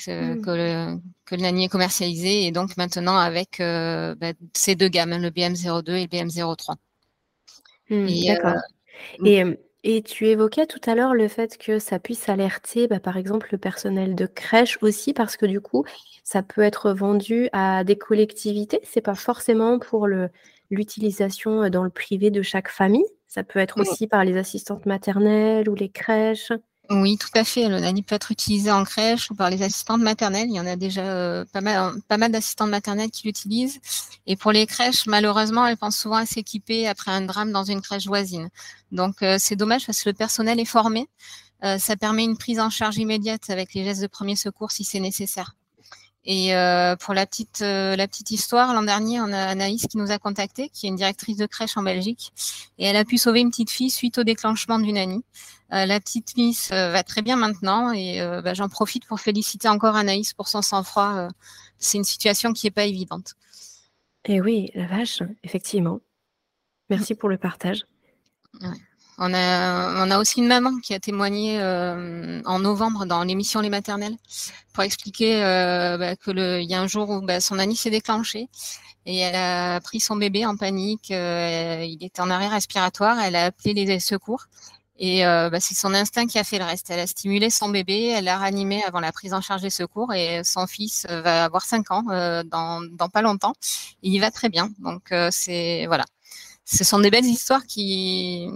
Mmh. 0.05 0.41
que, 0.41 0.51
le, 0.51 0.99
que 1.25 1.35
le 1.35 1.41
Nani 1.41 1.65
est 1.65 1.69
commercialisé 1.69 2.45
et 2.45 2.51
donc 2.51 2.77
maintenant 2.77 3.17
avec 3.17 3.59
euh, 3.59 4.13
bah, 4.15 4.33
ces 4.53 4.75
deux 4.75 4.89
gammes, 4.89 5.19
le 5.19 5.29
BM02 5.29 5.91
et 5.93 6.01
le 6.01 6.07
BM03. 6.07 6.75
Mmh, 7.89 8.27
d'accord. 8.27 8.61
Euh, 9.21 9.25
et. 9.25 9.43
Et, 9.89 10.01
tu 10.01 10.27
évoquais 10.27 10.65
tout 10.65 10.81
à 10.85 10.95
l'heure 10.95 11.13
le 11.13 11.27
fait 11.27 11.57
que 11.57 11.79
ça 11.79 11.99
puisse 11.99 12.27
alerter, 12.29 12.87
bah, 12.87 12.99
par 12.99 13.17
exemple, 13.17 13.47
le 13.51 13.57
personnel 13.57 14.15
de 14.15 14.25
crèche 14.25 14.77
aussi, 14.81 15.13
parce 15.13 15.37
que 15.37 15.45
du 15.45 15.61
coup, 15.61 15.85
ça 16.23 16.43
peut 16.43 16.61
être 16.61 16.91
vendu 16.91 17.49
à 17.53 17.83
des 17.83 17.97
collectivités. 17.97 18.79
C'est 18.83 19.01
pas 19.01 19.15
forcément 19.15 19.79
pour 19.79 20.07
l'utilisation 20.69 21.63
euh, 21.63 21.69
dans 21.69 21.83
le 21.83 21.89
privé 21.89 22.31
de 22.31 22.41
chaque 22.41 22.69
famille. 22.69 23.05
Ça 23.27 23.43
peut 23.43 23.59
être 23.59 23.79
aussi 23.79 24.07
par 24.07 24.25
les 24.25 24.37
assistantes 24.37 24.85
maternelles 24.85 25.69
ou 25.69 25.75
les 25.75 25.89
crèches. 25.89 26.51
Oui, 26.89 27.17
tout 27.17 27.29
à 27.35 27.43
fait. 27.43 27.67
Le 27.67 27.79
nani 27.79 28.01
peut 28.01 28.15
être 28.15 28.31
utilisé 28.31 28.71
en 28.71 28.85
crèche 28.85 29.29
ou 29.29 29.35
par 29.35 29.49
les 29.49 29.61
assistantes 29.61 30.01
maternelles. 30.01 30.47
Il 30.49 30.55
y 30.55 30.59
en 30.59 30.65
a 30.65 30.77
déjà 30.77 31.01
euh, 31.01 31.43
pas 31.51 31.59
mal, 31.59 31.93
pas 32.07 32.17
mal 32.17 32.31
d'assistantes 32.31 32.69
maternelles 32.69 33.11
qui 33.11 33.27
l'utilisent. 33.27 33.79
Et 34.25 34.37
pour 34.37 34.53
les 34.53 34.65
crèches, 34.65 35.05
malheureusement, 35.05 35.65
elles 35.67 35.75
pensent 35.77 35.97
souvent 35.97 36.15
à 36.15 36.25
s'équiper 36.25 36.87
après 36.87 37.11
un 37.11 37.21
drame 37.21 37.51
dans 37.51 37.65
une 37.65 37.81
crèche 37.81 38.07
voisine. 38.07 38.49
Donc, 38.91 39.21
euh, 39.21 39.35
c'est 39.37 39.57
dommage 39.57 39.85
parce 39.85 40.01
que 40.01 40.09
le 40.09 40.15
personnel 40.15 40.59
est 40.61 40.65
formé. 40.65 41.09
Euh, 41.63 41.77
ça 41.77 41.97
permet 41.97 42.23
une 42.23 42.37
prise 42.37 42.59
en 42.59 42.69
charge 42.69 42.97
immédiate 42.97 43.49
avec 43.49 43.73
les 43.73 43.83
gestes 43.83 44.01
de 44.01 44.07
premier 44.07 44.35
secours 44.37 44.71
si 44.71 44.83
c'est 44.85 44.99
nécessaire. 45.01 45.55
Et 46.29 46.51
pour 46.99 47.13
la 47.13 47.25
petite, 47.25 47.61
la 47.61 48.05
petite 48.05 48.31
histoire, 48.31 48.73
l'an 48.73 48.83
dernier, 48.83 49.21
on 49.21 49.31
a 49.31 49.39
Anaïs 49.39 49.87
qui 49.87 49.97
nous 49.97 50.11
a 50.11 50.19
contacté, 50.19 50.67
qui 50.67 50.85
est 50.85 50.89
une 50.89 50.97
directrice 50.97 51.37
de 51.37 51.45
crèche 51.45 51.77
en 51.77 51.83
Belgique, 51.83 52.33
et 52.77 52.85
elle 52.85 52.97
a 52.97 53.05
pu 53.05 53.17
sauver 53.17 53.39
une 53.39 53.49
petite 53.49 53.71
fille 53.71 53.89
suite 53.89 54.17
au 54.17 54.25
déclenchement 54.25 54.77
du 54.77 54.91
nani. 54.91 55.23
Euh, 55.73 55.85
la 55.85 55.99
petite 55.99 56.37
Miss 56.37 56.71
euh, 56.71 56.91
va 56.91 57.03
très 57.03 57.21
bien 57.21 57.35
maintenant 57.35 57.91
et 57.91 58.21
euh, 58.21 58.41
bah, 58.41 58.53
j'en 58.53 58.69
profite 58.69 59.05
pour 59.05 59.19
féliciter 59.19 59.67
encore 59.67 59.97
Anaïs 59.97 60.33
pour 60.33 60.47
son 60.47 60.61
sang-froid. 60.61 61.27
c'est 61.77 61.97
une 61.97 62.05
situation 62.05 62.53
qui 62.53 62.67
n'est 62.67 62.71
pas 62.71 62.85
évidente. 62.85 63.35
Et 64.25 64.39
oui, 64.39 64.71
la 64.75 64.87
vache, 64.87 65.23
effectivement. 65.43 65.99
Merci 66.89 67.15
pour 67.15 67.27
le 67.27 67.37
partage. 67.37 67.85
On, 69.17 69.33
a, 69.33 70.05
on 70.05 70.11
a 70.11 70.19
aussi 70.19 70.39
une 70.41 70.47
maman 70.47 70.77
qui 70.79 70.93
a 70.93 70.99
témoigné 70.99 71.59
en 72.45 72.59
novembre 72.59 73.05
dans 73.05 73.23
l'émission 73.23 73.61
Les 73.61 73.69
Maternelles 73.69 74.15
pour 74.73 74.83
expliquer 74.83 75.41
bah, 75.41 76.15
que 76.15 76.31
le, 76.31 76.61
y 76.61 76.73
a 76.75 76.81
un 76.81 76.87
jour 76.87 77.09
où 77.09 77.21
bah, 77.21 77.41
son 77.41 77.57
Annie 77.57 77.75
s'est 77.75 77.89
déclenchée 77.89 78.47
et 79.07 79.17
elle 79.17 79.35
a 79.35 79.79
pris 79.81 79.99
son 79.99 80.17
bébé 80.17 80.45
en 80.45 80.55
panique. 80.55 81.09
il 81.09 81.97
était 82.01 82.21
en 82.21 82.29
arrêt 82.29 82.47
respiratoire. 82.47 83.19
Elle 83.19 83.35
a 83.35 83.45
appelé 83.45 83.73
les 83.73 83.99
secours 83.99 84.45
et 84.99 85.25
euh, 85.25 85.49
bah, 85.49 85.59
c'est 85.59 85.75
son 85.75 85.93
instinct 85.93 86.25
qui 86.25 86.39
a 86.39 86.43
fait 86.43 86.57
le 86.57 86.65
reste. 86.65 86.89
Elle 86.89 86.99
a 86.99 87.07
stimulé 87.07 87.49
son 87.49 87.69
bébé, 87.69 88.07
elle 88.07 88.25
l'a 88.25 88.37
ranimé 88.37 88.83
avant 88.83 88.99
la 88.99 89.11
prise 89.11 89.33
en 89.33 89.41
charge 89.41 89.61
des 89.61 89.69
secours 89.69 90.13
et 90.13 90.43
son 90.43 90.65
fils 90.65 91.05
euh, 91.09 91.21
va 91.21 91.45
avoir 91.45 91.63
5 91.63 91.91
ans 91.91 92.03
euh, 92.09 92.43
dans, 92.43 92.81
dans, 92.81 93.09
pas 93.09 93.21
longtemps. 93.21 93.53
Il 94.01 94.19
va 94.19 94.31
très 94.31 94.49
bien. 94.49 94.69
Donc 94.79 95.13
c'est 95.31 95.85
voilà, 95.87 96.05
ce 96.65 96.83
sont 96.83 96.99
des 96.99 97.11
belles 97.11 97.25
histoires 97.25 97.65
qui, 97.65 98.47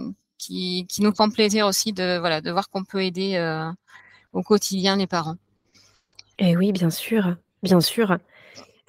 qui, 0.42 0.86
qui 0.88 1.02
nous 1.02 1.14
font 1.14 1.30
plaisir 1.30 1.66
aussi 1.66 1.92
de 1.92 2.18
voilà 2.18 2.40
de 2.40 2.50
voir 2.50 2.68
qu'on 2.70 2.84
peut 2.84 3.04
aider 3.04 3.38
au 4.32 4.42
quotidien 4.42 4.96
les 4.96 5.06
parents. 5.06 5.36
Et 6.38 6.56
oui, 6.56 6.72
bien 6.72 6.90
sûr, 6.90 7.36
bien 7.62 7.80
sûr. 7.80 8.18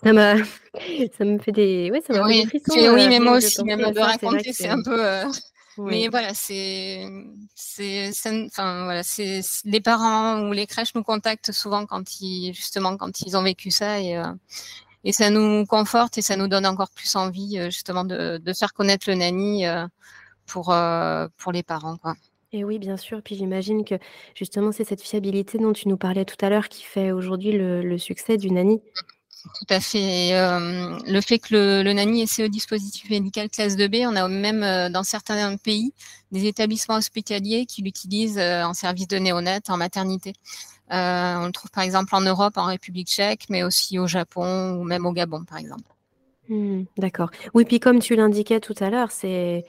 Ça, 0.04 0.12
ça 1.18 1.26
me 1.26 1.38
fait 1.40 1.52
des, 1.52 1.92
ouais, 1.92 2.02
ça 2.06 2.24
oui, 2.24 2.46
des 2.46 2.90
oui, 2.90 3.08
mais 3.08 3.20
moi 3.20 3.38
aussi, 3.38 3.64
même 3.64 3.92
de 3.92 4.00
raconter, 4.00 4.54
c'est 4.54 4.70
un 4.70 4.82
peu. 4.82 5.00
Mais 5.78 6.08
voilà, 6.08 6.34
c'est, 6.34 7.08
c'est, 7.56 8.12
enfin 8.46 8.84
voilà, 8.84 9.02
c'est 9.02 9.42
les 9.66 9.82
parents 9.82 10.48
ou 10.48 10.54
les 10.54 10.68
crèches 10.68 10.94
nous 10.94 11.04
contactent 11.04 11.52
souvent 11.52 11.86
quand 11.86 12.22
ils, 12.22 12.54
justement, 12.54 12.96
quand 12.96 13.22
ils 13.22 13.36
ont 13.36 13.44
vécu 13.44 13.72
ça 13.72 14.00
et 14.00 14.18
euh, 14.18 14.32
et 15.04 15.12
ça 15.12 15.30
nous 15.30 15.66
conforte 15.66 16.18
et 16.18 16.22
ça 16.22 16.38
nous 16.38 16.48
donne 16.48 16.66
encore 16.66 16.92
plus 16.92 17.16
envie 17.16 17.58
euh, 17.58 17.66
justement 17.66 18.06
de, 18.06 18.38
de 18.38 18.54
faire 18.54 18.74
connaître 18.74 19.10
le 19.10 19.16
nani 19.16 19.66
euh, 19.66 19.86
pour 20.46 20.74
pour 21.38 21.52
les 21.52 21.64
parents 21.64 21.98
quoi. 21.98 22.16
Et 22.54 22.64
oui, 22.64 22.78
bien 22.78 22.98
sûr. 22.98 23.22
Puis 23.24 23.36
j'imagine 23.36 23.84
que 23.84 23.96
justement, 24.36 24.72
c'est 24.72 24.84
cette 24.84 25.02
fiabilité 25.02 25.58
dont 25.58 25.74
tu 25.74 25.88
nous 25.88 25.98
parlais 25.98 26.24
tout 26.24 26.38
à 26.46 26.50
l'heure 26.50 26.70
qui 26.70 26.84
fait 26.84 27.12
aujourd'hui 27.12 27.52
le, 27.52 27.82
le 27.82 27.98
succès 27.98 28.38
du 28.38 28.52
Nani. 28.52 28.80
Tout 29.44 29.74
à 29.74 29.82
fait. 29.82 30.34
Euh, 30.34 30.98
le 31.06 31.20
fait 31.20 31.38
que 31.40 31.54
le, 31.54 31.84
le, 31.84 31.92
NANI 31.92 32.22
ait 32.22 32.28
ce 32.28 32.44
dispositif 32.44 33.10
médical 33.10 33.50
classe 33.50 33.76
2B, 33.76 34.08
on 34.08 34.16
a 34.16 34.28
même 34.30 34.64
euh, 34.64 34.90
dans 34.90 35.04
certains 35.04 35.58
pays 35.58 35.94
des 36.32 36.46
établissements 36.46 36.96
hospitaliers 36.96 37.66
qui 37.66 37.82
l'utilisent 37.82 38.38
euh, 38.38 38.64
en 38.64 38.74
service 38.74 39.08
de 39.08 39.18
néonat, 39.18 39.60
en 39.68 39.76
maternité. 39.76 40.34
Euh, 40.94 41.36
on 41.38 41.48
le 41.48 41.52
trouve 41.52 41.72
par 41.72 41.84
exemple 41.84 42.16
en 42.16 42.22
Europe, 42.22 42.58
en 42.58 42.66
République 42.66 43.10
tchèque, 43.10 43.48
mais 43.50 43.64
aussi 43.64 44.00
au 44.00 44.08
Japon 44.08 44.78
ou 44.80 44.84
même 44.86 45.06
au 45.06 45.12
Gabon, 45.12 45.44
par 45.44 45.58
exemple. 45.58 45.93
Mmh, 46.54 46.84
d'accord. 47.00 47.32
Oui, 47.56 47.66
puis 47.66 47.80
comme 47.80 47.98
tu 47.98 48.16
l'indiquais 48.16 48.60
tout 48.60 48.76
à 48.80 48.92
l'heure, 48.92 49.12
c'est 49.12 49.64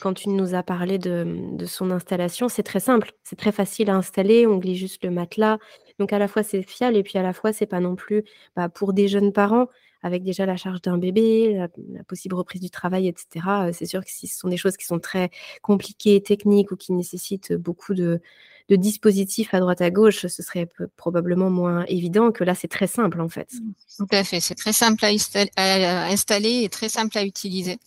quand 0.00 0.12
tu 0.12 0.28
nous 0.28 0.54
as 0.54 0.64
parlé 0.64 0.98
de, 0.98 1.56
son 1.66 1.92
installation, 1.92 2.48
c'est 2.48 2.64
très 2.64 2.80
simple, 2.80 3.12
c'est 3.22 3.36
très 3.36 3.52
facile 3.52 3.90
à 3.90 3.94
installer, 3.94 4.44
on 4.44 4.56
glisse 4.58 4.78
juste 4.78 5.04
le 5.04 5.10
matelas. 5.10 5.58
Donc 6.00 6.12
à 6.12 6.18
la 6.18 6.26
fois 6.26 6.42
c'est 6.42 6.62
fiable 6.62 6.96
et 6.96 7.04
puis 7.04 7.16
à 7.16 7.22
la 7.22 7.32
fois 7.32 7.52
c'est 7.52 7.66
pas 7.66 7.78
non 7.78 7.94
plus 7.94 8.24
bah, 8.56 8.68
pour 8.68 8.92
des 8.92 9.06
jeunes 9.06 9.32
parents 9.32 9.68
avec 10.02 10.22
déjà 10.22 10.46
la 10.46 10.56
charge 10.56 10.82
d'un 10.82 10.98
bébé, 10.98 11.54
la, 11.54 11.68
la, 11.92 12.04
possible 12.04 12.34
reprise 12.34 12.60
du 12.60 12.70
travail, 12.70 13.08
etc. 13.08 13.46
Euh, 13.48 13.70
c'est 13.72 13.86
sûr 13.86 14.04
que 14.04 14.10
si 14.10 14.26
ce 14.26 14.38
sont 14.38 14.48
des 14.48 14.56
choses 14.56 14.76
qui 14.76 14.86
sont 14.86 14.98
très 14.98 15.30
compliquées, 15.62 16.22
techniques 16.22 16.70
ou 16.72 16.76
qui 16.76 16.92
nécessitent 16.92 17.52
beaucoup 17.52 17.94
de, 17.94 18.20
de 18.68 18.76
dispositifs 18.76 19.54
à 19.54 19.60
droite 19.60 19.80
à 19.80 19.90
gauche, 19.90 20.26
ce 20.26 20.42
serait 20.42 20.68
probablement 20.96 21.50
moins 21.50 21.84
évident 21.86 22.32
que 22.32 22.42
là, 22.42 22.54
c'est 22.54 22.68
très 22.68 22.86
simple 22.86 23.20
en 23.20 23.28
fait. 23.28 23.50
Tout 23.96 24.08
à 24.10 24.24
fait, 24.24 24.40
c'est 24.40 24.54
très 24.54 24.72
simple 24.72 25.04
à, 25.04 26.06
installer 26.06 26.64
et 26.64 26.68
très 26.68 26.88
simple 26.88 27.16
à 27.16 27.24
utiliser. 27.24 27.78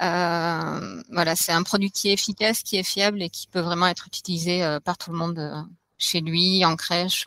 Euh, 0.00 1.02
voilà, 1.10 1.36
c'est 1.36 1.52
un 1.52 1.62
produit 1.62 1.90
qui 1.90 2.08
est 2.08 2.12
efficace, 2.12 2.62
qui 2.62 2.76
est 2.76 2.82
fiable 2.82 3.22
et 3.22 3.30
qui 3.30 3.46
peut 3.48 3.60
vraiment 3.60 3.88
être 3.88 4.06
utilisé 4.06 4.64
euh, 4.64 4.80
par 4.80 4.96
tout 4.96 5.10
le 5.10 5.18
monde 5.18 5.38
euh, 5.38 5.60
chez 5.98 6.20
lui, 6.20 6.64
en 6.64 6.76
crèche. 6.76 7.26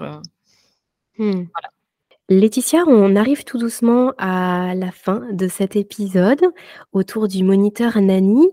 Hmm. 1.17 1.43
Voilà. 1.53 1.69
Laetitia, 2.27 2.85
on 2.87 3.15
arrive 3.15 3.43
tout 3.43 3.59
doucement 3.59 4.11
à 4.17 4.73
la 4.73 4.91
fin 4.91 5.27
de 5.31 5.47
cet 5.47 5.75
épisode 5.75 6.43
autour 6.91 7.27
du 7.27 7.43
moniteur 7.43 8.01
Nani. 8.01 8.47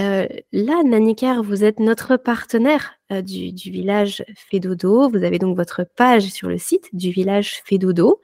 Euh, 0.00 0.26
là, 0.52 0.82
Nanicar, 0.84 1.42
vous 1.42 1.64
êtes 1.64 1.80
notre 1.80 2.18
partenaire 2.18 2.92
euh, 3.12 3.22
du, 3.22 3.50
village 3.70 4.22
Fédodo. 4.36 5.08
Vous 5.08 5.24
avez 5.24 5.38
donc 5.38 5.56
votre 5.56 5.86
page 5.96 6.24
sur 6.24 6.50
le 6.50 6.58
site 6.58 6.90
du 6.92 7.12
village 7.12 7.62
Fédodo. 7.64 8.20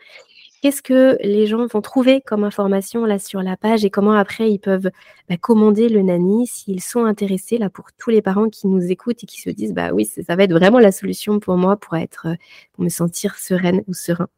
Qu'est-ce 0.61 0.83
que 0.83 1.17
les 1.23 1.47
gens 1.47 1.67
vont 1.67 1.81
trouver 1.81 2.21
comme 2.21 2.45
information 2.45 3.07
là 3.07 3.19
sur 3.19 3.41
la 3.43 3.57
page 3.57 3.87
et 3.87 3.91
comment 3.91 4.13
après 4.13 4.51
ils 4.51 4.59
peuvent 4.59 4.91
bah, 5.31 5.39
commander 5.39 5.89
le 5.89 6.03
Nani 6.03 6.47
s'ils 6.47 6.83
sont 6.83 7.07
intéressés 7.07 7.57
là 7.57 7.71
pour 7.71 7.87
tous 7.99 8.11
les 8.11 8.21
parents 8.21 8.51
qui 8.51 8.67
nous 8.67 8.91
écoutent 8.91 9.25
et 9.25 9.27
qui 9.27 9.41
se 9.41 9.49
disent 9.49 9.73
bah 9.73 9.93
oui 9.95 10.05
ça 10.05 10.37
va 10.37 10.43
être 10.43 10.53
vraiment 10.53 10.79
la 10.79 10.93
solution 10.93 11.41
pour 11.41 11.57
moi 11.57 11.79
pour 11.79 11.97
être 11.97 12.27
pour 12.75 12.85
me 12.85 12.91
sentir 12.91 13.39
sereine 13.39 13.83
ou 13.89 13.95
serein? 13.95 14.29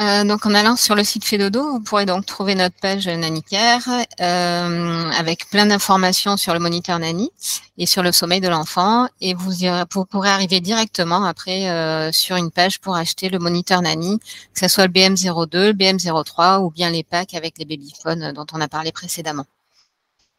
Euh, 0.00 0.24
donc 0.24 0.46
en 0.46 0.54
allant 0.54 0.74
sur 0.74 0.94
le 0.94 1.04
site 1.04 1.24
Fedodo, 1.24 1.70
vous 1.70 1.80
pourrez 1.80 2.06
donc 2.06 2.24
trouver 2.24 2.54
notre 2.54 2.74
page 2.80 3.06
Nanicare 3.06 3.88
euh, 4.20 5.10
avec 5.10 5.48
plein 5.50 5.66
d'informations 5.66 6.36
sur 6.36 6.54
le 6.54 6.60
moniteur 6.60 6.98
Nani 6.98 7.30
et 7.78 7.86
sur 7.86 8.02
le 8.02 8.10
sommeil 8.10 8.40
de 8.40 8.48
l'enfant 8.48 9.06
et 9.20 9.34
vous, 9.34 9.52
pourrez 10.06 10.30
arriver 10.30 10.60
directement 10.60 11.24
après 11.24 11.70
euh, 11.70 12.10
sur 12.10 12.36
une 12.36 12.50
page 12.50 12.80
pour 12.80 12.96
acheter 12.96 13.28
le 13.28 13.38
moniteur 13.38 13.82
Nani, 13.82 14.18
que 14.54 14.60
ce 14.60 14.68
soit 14.68 14.86
le 14.86 14.92
BM02, 14.92 15.66
le 15.68 15.72
BM03 15.72 16.62
ou 16.62 16.70
bien 16.70 16.90
les 16.90 17.04
packs 17.04 17.34
avec 17.34 17.58
les 17.58 17.66
babyphones 17.66 18.32
dont 18.32 18.46
on 18.52 18.60
a 18.60 18.68
parlé 18.68 18.92
précédemment. 18.92 19.44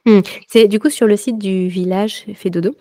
Mmh. 0.06 0.20
C'est 0.48 0.68
du 0.68 0.80
coup 0.80 0.90
sur 0.90 1.08
le 1.08 1.16
site 1.16 1.38
du 1.38 1.68
village 1.68 2.26
Fedodo. 2.36 2.76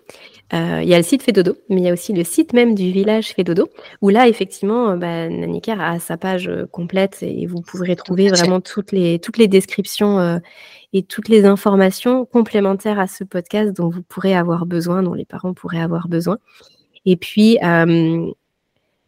Euh, 0.53 0.81
il 0.83 0.89
y 0.89 0.93
a 0.93 0.97
le 0.97 1.03
site 1.03 1.23
Fedodo, 1.23 1.55
mais 1.69 1.77
il 1.77 1.83
y 1.85 1.89
a 1.89 1.93
aussi 1.93 2.13
le 2.13 2.23
site 2.23 2.53
même 2.53 2.75
du 2.75 2.91
village 2.91 3.33
Fedodo, 3.33 3.69
où 4.01 4.09
là, 4.09 4.27
effectivement, 4.27 4.89
euh, 4.89 4.95
bah, 4.97 5.29
Naniker 5.29 5.81
a 5.81 5.99
sa 5.99 6.17
page 6.17 6.47
euh, 6.47 6.67
complète 6.67 7.19
et 7.23 7.47
vous 7.47 7.61
pourrez 7.61 7.95
trouver 7.95 8.27
vraiment 8.27 8.61
toutes 8.61 8.91
les, 8.91 9.19
toutes 9.19 9.37
les 9.37 9.47
descriptions 9.47 10.19
euh, 10.19 10.37
et 10.91 11.01
toutes 11.01 11.27
les 11.27 11.45
informations 11.45 12.25
complémentaires 12.25 12.99
à 12.99 13.07
ce 13.07 13.23
podcast 13.23 13.75
dont 13.75 13.89
vous 13.89 14.03
pourrez 14.03 14.35
avoir 14.35 14.65
besoin, 14.65 15.01
dont 15.01 15.15
les 15.15 15.25
parents 15.25 15.53
pourraient 15.53 15.81
avoir 15.81 16.07
besoin. 16.07 16.37
Et 17.05 17.15
puis, 17.15 17.57
euh, 17.63 18.31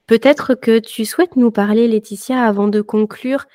peut-être 0.07 0.55
que 0.55 0.79
tu 0.79 1.05
souhaites 1.05 1.35
nous 1.35 1.51
parler, 1.51 1.87
Laetitia, 1.87 2.41
avant 2.41 2.67
de 2.67 2.81
conclure, 2.81 3.45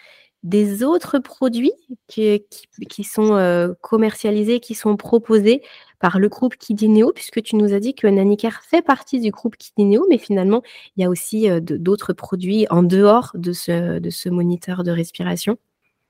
des 0.43 0.83
autres 0.83 1.19
produits 1.19 1.73
qui, 2.09 3.05
sont 3.05 3.35
euh, 3.35 3.75
commercialisés, 3.81 4.61
qui 4.61 4.75
sont 4.75 4.97
proposés 4.97 5.63
par 5.99 6.19
le 6.19 6.29
groupe 6.29 6.57
Kidineo, 6.57 7.13
puisque 7.13 7.43
tu 7.43 7.57
nous 7.57 7.75
as 7.75 7.81
dit 7.81 7.95
que 7.95 8.07
Nanicare 8.07 8.63
fait 8.63 8.83
partie 8.83 9.21
du 9.21 9.31
groupe 9.31 9.57
Kidineo, 9.57 10.07
mais 10.09 10.17
finalement, 10.17 10.63
il 10.97 11.03
y 11.03 11.05
a 11.05 11.11
aussi 11.11 11.51
euh, 11.51 11.61
d'autres 11.61 12.15
produits 12.15 12.67
en 12.71 12.83
dehors 12.83 13.33
de 13.35 13.53
ce, 13.53 14.29
moniteur 14.29 14.83
de 14.83 14.91
respiration. 14.91 15.59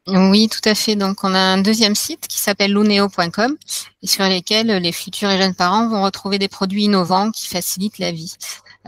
Oui, 0.07 0.49
tout 0.49 0.67
à 0.69 0.75
fait. 0.75 0.97
Donc, 0.97 1.25
on 1.25 1.35
a 1.35 1.39
un 1.39 1.59
deuxième 1.59 1.95
site 1.95 2.27
qui 2.27 2.39
s'appelle 2.39 2.73
luneo.com 2.73 3.57
sur 4.03 4.25
lesquels 4.25 4.69
les 4.69 4.93
futurs 4.93 5.31
et 5.31 5.39
jeunes 5.39 5.55
parents 5.55 5.89
vont 5.89 6.03
retrouver 6.03 6.39
des 6.39 6.49
produits 6.49 6.85
innovants 6.85 7.31
qui 7.31 7.49
facilitent 7.49 7.99
la 7.99 8.11
vie. 8.11 8.35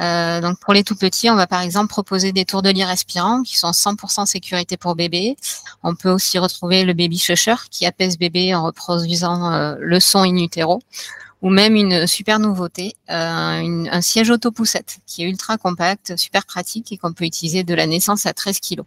Euh, 0.00 0.40
donc 0.40 0.58
pour 0.58 0.72
les 0.72 0.84
tout 0.84 0.96
petits, 0.96 1.28
on 1.28 1.34
va 1.34 1.46
par 1.46 1.60
exemple 1.60 1.88
proposer 1.88 2.32
des 2.32 2.44
tours 2.44 2.62
de 2.62 2.70
lit 2.70 2.84
respirants 2.84 3.42
qui 3.42 3.58
sont 3.58 3.70
100% 3.70 4.26
sécurité 4.26 4.76
pour 4.76 4.94
bébé. 4.94 5.36
On 5.82 5.94
peut 5.94 6.10
aussi 6.10 6.38
retrouver 6.38 6.84
le 6.84 6.94
baby 6.94 7.18
shusher 7.18 7.56
qui 7.70 7.84
apaise 7.86 8.18
bébé 8.18 8.54
en 8.54 8.64
reproduisant 8.64 9.52
euh, 9.52 9.76
le 9.78 10.00
son 10.00 10.20
in 10.20 10.36
utero 10.36 10.80
ou 11.42 11.50
même 11.50 11.74
une 11.74 12.06
super 12.06 12.38
nouveauté, 12.38 12.94
euh, 13.10 13.86
un 13.90 14.00
siège 14.00 14.30
auto-poussette 14.30 14.98
qui 15.06 15.24
est 15.24 15.28
ultra 15.28 15.58
compact, 15.58 16.16
super 16.16 16.46
pratique 16.46 16.92
et 16.92 16.96
qu'on 16.96 17.12
peut 17.12 17.24
utiliser 17.24 17.64
de 17.64 17.74
la 17.74 17.86
naissance 17.86 18.26
à 18.26 18.32
13 18.32 18.60
kg. 18.60 18.82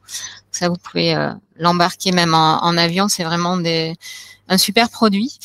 Ça, 0.52 0.70
vous 0.70 0.78
pouvez 0.78 1.14
euh, 1.14 1.34
l'embarquer 1.58 2.14
même 2.14 2.34
en, 2.34 2.64
en 2.64 2.78
avion, 2.78 3.10
c'est 3.10 3.26
vraiment 3.26 3.58
des, 3.58 3.98
un 4.48 4.58
super 4.58 4.90
produit. 4.90 5.38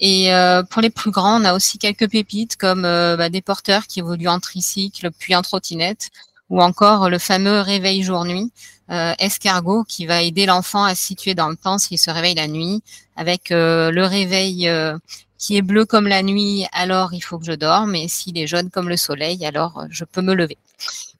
Et 0.00 0.32
euh, 0.32 0.62
pour 0.62 0.80
les 0.80 0.90
plus 0.90 1.10
grands, 1.10 1.40
on 1.40 1.44
a 1.44 1.54
aussi 1.54 1.78
quelques 1.78 2.08
pépites 2.08 2.56
comme 2.56 2.84
euh, 2.84 3.16
bah, 3.16 3.28
des 3.28 3.42
porteurs 3.42 3.86
qui 3.86 3.98
évoluent 3.98 4.28
en 4.28 4.40
tricycle 4.40 5.10
puis 5.18 5.34
en 5.34 5.42
trottinette, 5.42 6.10
ou 6.50 6.62
encore 6.62 7.10
le 7.10 7.18
fameux 7.18 7.60
réveil 7.60 8.02
jour-nuit 8.02 8.52
euh, 8.90 9.12
escargot 9.18 9.84
qui 9.84 10.06
va 10.06 10.22
aider 10.22 10.46
l'enfant 10.46 10.82
à 10.84 10.94
se 10.94 11.04
situer 11.04 11.34
dans 11.34 11.50
le 11.50 11.56
temps 11.56 11.76
s'il 11.76 11.98
se 11.98 12.10
réveille 12.10 12.34
la 12.34 12.48
nuit, 12.48 12.82
avec 13.16 13.50
euh, 13.50 13.90
le 13.90 14.06
réveil 14.06 14.66
euh, 14.66 14.96
qui 15.36 15.58
est 15.58 15.62
bleu 15.62 15.84
comme 15.84 16.08
la 16.08 16.22
nuit, 16.22 16.66
alors 16.72 17.12
il 17.12 17.20
faut 17.20 17.38
que 17.38 17.44
je 17.44 17.52
dorme, 17.52 17.94
et 17.94 18.08
s'il 18.08 18.38
est 18.38 18.46
jaune 18.46 18.70
comme 18.70 18.88
le 18.88 18.96
soleil, 18.96 19.44
alors 19.44 19.84
je 19.90 20.04
peux 20.04 20.22
me 20.22 20.34
lever. 20.34 20.56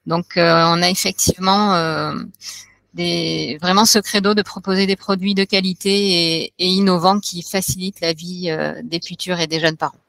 Donc 0.06 0.32
on 0.36 0.82
a 0.82 0.88
effectivement 0.88 1.74
des, 2.98 3.58
vraiment 3.62 3.86
ce 3.86 3.98
credo 3.98 4.34
de 4.34 4.42
proposer 4.42 4.86
des 4.86 4.96
produits 4.96 5.34
de 5.34 5.44
qualité 5.44 6.42
et, 6.42 6.52
et 6.58 6.66
innovants 6.66 7.20
qui 7.20 7.42
facilitent 7.42 8.00
la 8.00 8.12
vie 8.12 8.50
euh, 8.50 8.82
des 8.84 9.00
futurs 9.00 9.40
et 9.40 9.46
des 9.46 9.60
jeunes 9.60 9.76
parents. 9.76 10.02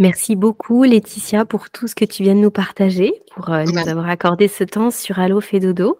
Merci 0.00 0.34
beaucoup 0.34 0.82
Laetitia 0.82 1.44
pour 1.44 1.68
tout 1.68 1.86
ce 1.86 1.94
que 1.94 2.06
tu 2.06 2.22
viens 2.22 2.34
de 2.34 2.40
nous 2.40 2.50
partager, 2.50 3.12
pour 3.34 3.50
euh, 3.50 3.64
nous 3.64 3.86
avoir 3.86 4.08
accordé 4.08 4.48
ce 4.48 4.64
temps 4.64 4.90
sur 4.90 5.18
Allo 5.18 5.42
Fedodo. 5.42 5.98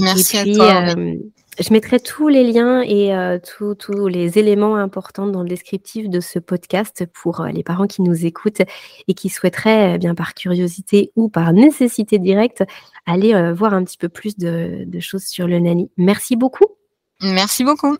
Merci 0.00 0.38
et 0.38 0.42
puis, 0.42 0.52
à 0.52 0.54
toi. 0.54 0.96
Euh, 0.96 1.16
je 1.60 1.70
mettrai 1.70 2.00
tous 2.00 2.28
les 2.28 2.50
liens 2.50 2.80
et 2.80 3.14
euh, 3.14 3.38
tous, 3.38 4.08
les 4.08 4.38
éléments 4.38 4.76
importants 4.76 5.26
dans 5.26 5.42
le 5.42 5.50
descriptif 5.50 6.08
de 6.08 6.20
ce 6.20 6.38
podcast 6.38 7.04
pour 7.12 7.44
les 7.44 7.62
parents 7.62 7.86
qui 7.86 8.00
nous 8.00 8.24
écoutent 8.24 8.62
et 9.06 9.12
qui 9.12 9.28
souhaiteraient, 9.28 9.96
eh 9.96 9.98
bien 9.98 10.14
par 10.14 10.32
curiosité 10.32 11.12
ou 11.14 11.28
par 11.28 11.52
nécessité 11.52 12.18
directe, 12.18 12.64
aller 13.04 13.52
voir 13.52 13.74
un 13.74 13.84
petit 13.84 13.98
peu 13.98 14.08
plus 14.08 14.38
de, 14.38 14.84
de, 14.86 15.00
choses 15.00 15.24
sur 15.24 15.46
le 15.46 15.58
Nani. 15.58 15.90
Merci 15.98 16.36
beaucoup. 16.36 16.68
Merci 17.20 17.64
beaucoup. 17.64 17.98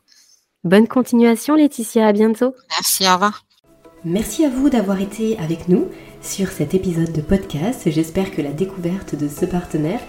Bonne 0.64 0.88
continuation 0.88 1.56
Laetitia, 1.56 2.06
à 2.06 2.12
bientôt. 2.14 2.54
Merci, 2.70 3.06
au 3.06 3.12
revoir. 3.12 3.44
Merci 4.04 4.44
à 4.44 4.48
vous 4.48 4.68
d'avoir 4.68 5.00
été 5.00 5.38
avec 5.38 5.68
nous 5.68 5.86
sur 6.22 6.48
cet 6.48 6.74
épisode 6.74 7.12
de 7.12 7.20
podcast. 7.20 7.82
J'espère 7.86 8.32
que 8.32 8.42
la 8.42 8.50
découverte 8.50 9.14
de 9.14 9.28
ce 9.28 9.44
partenaire 9.44 10.00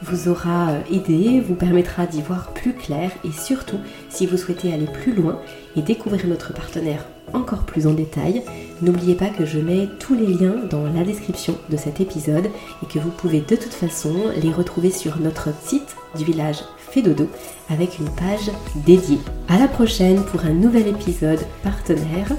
vous 0.00 0.28
aura 0.30 0.70
euh, 0.70 0.80
aidé, 0.90 1.38
vous 1.40 1.54
permettra 1.54 2.06
d'y 2.06 2.22
voir 2.22 2.54
plus 2.54 2.72
clair 2.72 3.10
et 3.24 3.30
surtout, 3.30 3.76
si 4.08 4.26
vous 4.26 4.38
souhaitez 4.38 4.72
aller 4.72 4.86
plus 4.86 5.12
loin 5.12 5.38
et 5.76 5.82
découvrir 5.82 6.26
notre 6.28 6.54
partenaire 6.54 7.04
encore 7.34 7.64
plus 7.64 7.86
en 7.86 7.92
détail, 7.92 8.42
n'oubliez 8.80 9.14
pas 9.14 9.28
que 9.28 9.44
je 9.44 9.58
mets 9.58 9.86
tous 10.00 10.14
les 10.14 10.26
liens 10.26 10.56
dans 10.70 10.84
la 10.84 11.04
description 11.04 11.58
de 11.68 11.76
cet 11.76 12.00
épisode 12.00 12.46
et 12.82 12.86
que 12.86 12.98
vous 12.98 13.10
pouvez 13.10 13.40
de 13.40 13.56
toute 13.56 13.74
façon 13.74 14.14
les 14.42 14.50
retrouver 14.50 14.90
sur 14.90 15.20
notre 15.20 15.50
site 15.62 15.94
du 16.16 16.24
village 16.24 16.60
Fédodo 16.78 17.28
avec 17.68 17.98
une 17.98 18.10
page 18.10 18.50
dédiée. 18.86 19.20
À 19.48 19.58
la 19.58 19.68
prochaine 19.68 20.24
pour 20.24 20.44
un 20.46 20.54
nouvel 20.54 20.88
épisode 20.88 21.40
partenaire 21.62 22.32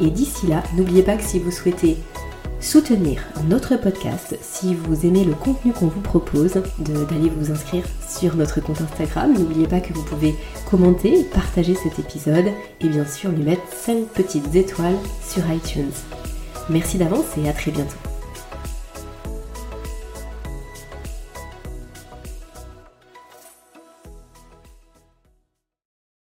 et 0.00 0.10
d'ici 0.10 0.46
là, 0.46 0.62
n'oubliez 0.76 1.02
pas 1.02 1.16
que 1.16 1.22
si 1.22 1.38
vous 1.38 1.50
souhaitez 1.50 1.96
soutenir 2.60 3.22
notre 3.48 3.76
podcast 3.76 4.36
si 4.42 4.74
vous 4.74 5.06
aimez 5.06 5.24
le 5.24 5.32
contenu 5.32 5.72
qu'on 5.72 5.86
vous 5.86 6.00
propose, 6.00 6.54
d'aller 6.78 7.30
vous 7.30 7.50
inscrire 7.50 7.84
sur 8.08 8.36
notre 8.36 8.60
compte 8.60 8.82
Instagram. 8.82 9.32
N'oubliez 9.32 9.66
pas 9.66 9.80
que 9.80 9.92
vous 9.92 10.04
pouvez 10.04 10.34
commenter, 10.70 11.24
partager 11.32 11.74
cet 11.74 11.98
épisode 11.98 12.46
et 12.80 12.88
bien 12.88 13.06
sûr 13.06 13.30
lui 13.30 13.44
mettre 13.44 13.62
5 13.72 14.06
petites 14.08 14.54
étoiles 14.54 14.98
sur 15.26 15.42
iTunes. 15.50 15.92
Merci 16.68 16.98
d'avance 16.98 17.36
et 17.42 17.48
à 17.48 17.52
très 17.52 17.70
bientôt. 17.70 18.09